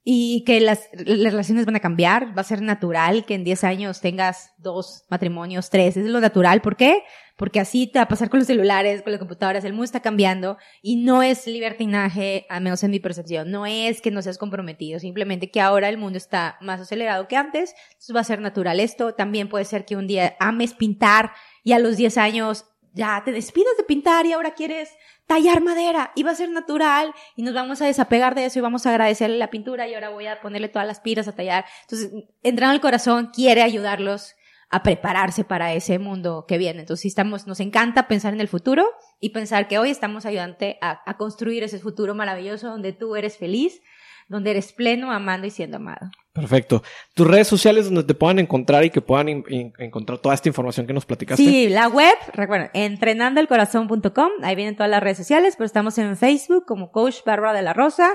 [0.03, 3.63] y que las, las, relaciones van a cambiar, va a ser natural que en 10
[3.63, 7.03] años tengas dos matrimonios, tres, es lo natural, ¿por qué?
[7.39, 10.01] Porque así te va a pasar con los celulares, con las computadoras, el mundo está
[10.01, 14.37] cambiando y no es libertinaje, al menos en mi percepción, no es que no seas
[14.37, 18.41] comprometido, simplemente que ahora el mundo está más acelerado que antes, entonces va a ser
[18.41, 21.31] natural esto, también puede ser que un día ames pintar
[21.63, 24.89] y a los 10 años ya te despidas de pintar y ahora quieres
[25.25, 28.63] tallar madera y va a ser natural y nos vamos a desapegar de eso y
[28.63, 31.63] vamos a agradecerle la pintura y ahora voy a ponerle todas las piras a tallar.
[31.83, 32.11] Entonces,
[32.43, 34.35] entrando al corazón, quiere ayudarlos
[34.69, 36.81] a prepararse para ese mundo que viene.
[36.81, 38.85] Entonces, estamos, nos encanta pensar en el futuro
[39.19, 43.37] y pensar que hoy estamos ayudante a, a construir ese futuro maravilloso donde tú eres
[43.37, 43.81] feliz,
[44.27, 46.11] donde eres pleno, amando y siendo amado.
[46.31, 46.83] Perfecto.
[47.15, 49.43] Tus redes sociales donde te puedan encontrar y que puedan
[49.79, 51.43] encontrar toda esta información que nos platicaste.
[51.43, 56.65] Sí, la web, recuerda, entrenandoelcorazón.com, ahí vienen todas las redes sociales, pero estamos en Facebook
[56.65, 58.11] como Coach Bárbara de la Rosa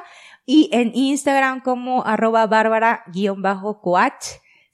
[0.47, 4.25] y en Instagram como arroba bárbara-coach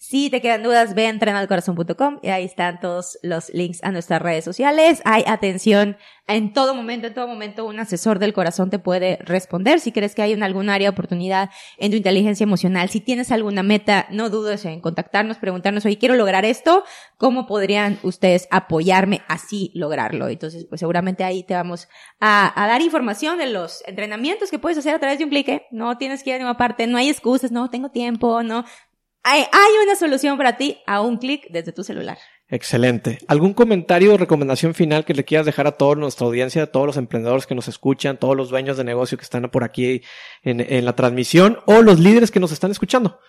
[0.02, 4.22] Si te quedan dudas, ve a entrenalcorazón.com y ahí están todos los links a nuestras
[4.22, 5.02] redes sociales.
[5.04, 9.78] Hay atención en todo momento, en todo momento un asesor del corazón te puede responder.
[9.78, 13.30] Si crees que hay en algún área de oportunidad en tu inteligencia emocional, si tienes
[13.30, 16.84] alguna meta, no dudes en contactarnos, preguntarnos, oye, quiero lograr esto,
[17.18, 20.28] ¿cómo podrían ustedes apoyarme así lograrlo?
[20.28, 21.88] Entonces, pues seguramente ahí te vamos
[22.20, 25.48] a, dar información de los entrenamientos que puedes hacer a través de un clic.
[25.48, 25.66] ¿eh?
[25.70, 28.64] No tienes que ir a ninguna parte, no hay excusas, no tengo tiempo, no.
[29.22, 29.44] Hay,
[29.84, 32.18] una solución para ti a un clic desde tu celular.
[32.48, 33.18] Excelente.
[33.28, 36.86] ¿Algún comentario o recomendación final que le quieras dejar a toda nuestra audiencia, a todos
[36.86, 40.02] los emprendedores que nos escuchan, todos los dueños de negocio que están por aquí
[40.42, 43.20] en, la transmisión o los líderes que nos están escuchando?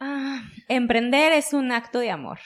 [0.00, 2.38] Ah, emprender es un acto de amor.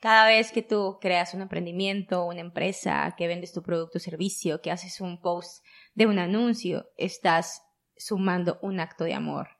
[0.00, 4.60] Cada vez que tú creas un emprendimiento, una empresa, que vendes tu producto o servicio,
[4.60, 5.64] que haces un post
[5.94, 7.62] de un anuncio, estás
[7.96, 9.50] sumando un acto de amor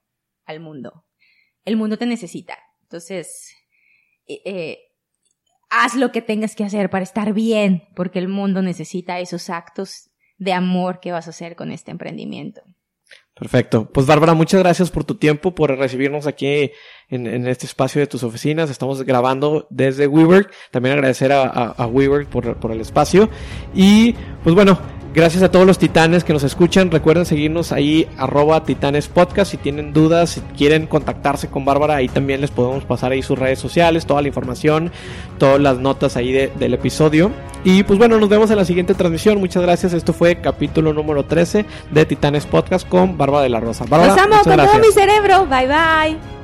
[0.47, 1.05] al mundo
[1.65, 2.59] el mundo te necesita.
[2.83, 3.55] Entonces,
[4.27, 4.79] eh, eh,
[5.71, 10.11] haz lo que tengas que hacer para estar bien, porque el mundo necesita esos actos
[10.39, 12.63] de amor que vas a hacer con este emprendimiento.
[13.35, 13.91] Perfecto.
[13.91, 16.71] Pues Bárbara, muchas gracias por tu tiempo, por recibirnos aquí
[17.09, 18.71] en, este espacio de tus oficinas.
[18.71, 20.53] Estamos grabando desde WeWork.
[20.71, 23.31] También agradecer a, a, WeWork por, por el espacio.
[23.75, 24.13] Y
[24.45, 24.79] pues bueno,
[25.15, 26.91] Gracias a todos los titanes que nos escuchan.
[26.91, 29.51] Recuerden seguirnos ahí, arroba titanes podcast.
[29.51, 33.39] Si tienen dudas, si quieren contactarse con Bárbara, ahí también les podemos pasar ahí sus
[33.39, 34.91] redes sociales, toda la información,
[35.39, 37.31] todas las notas ahí del episodio.
[37.63, 39.39] Y pues bueno, nos vemos en la siguiente transmisión.
[39.39, 39.93] Muchas gracias.
[39.93, 43.85] Esto fue capítulo número 13 de Titanes Podcast con Bárbara de la Rosa.
[43.87, 45.47] Bárbara, los amo con todo mi cerebro.
[45.47, 46.42] Bye bye.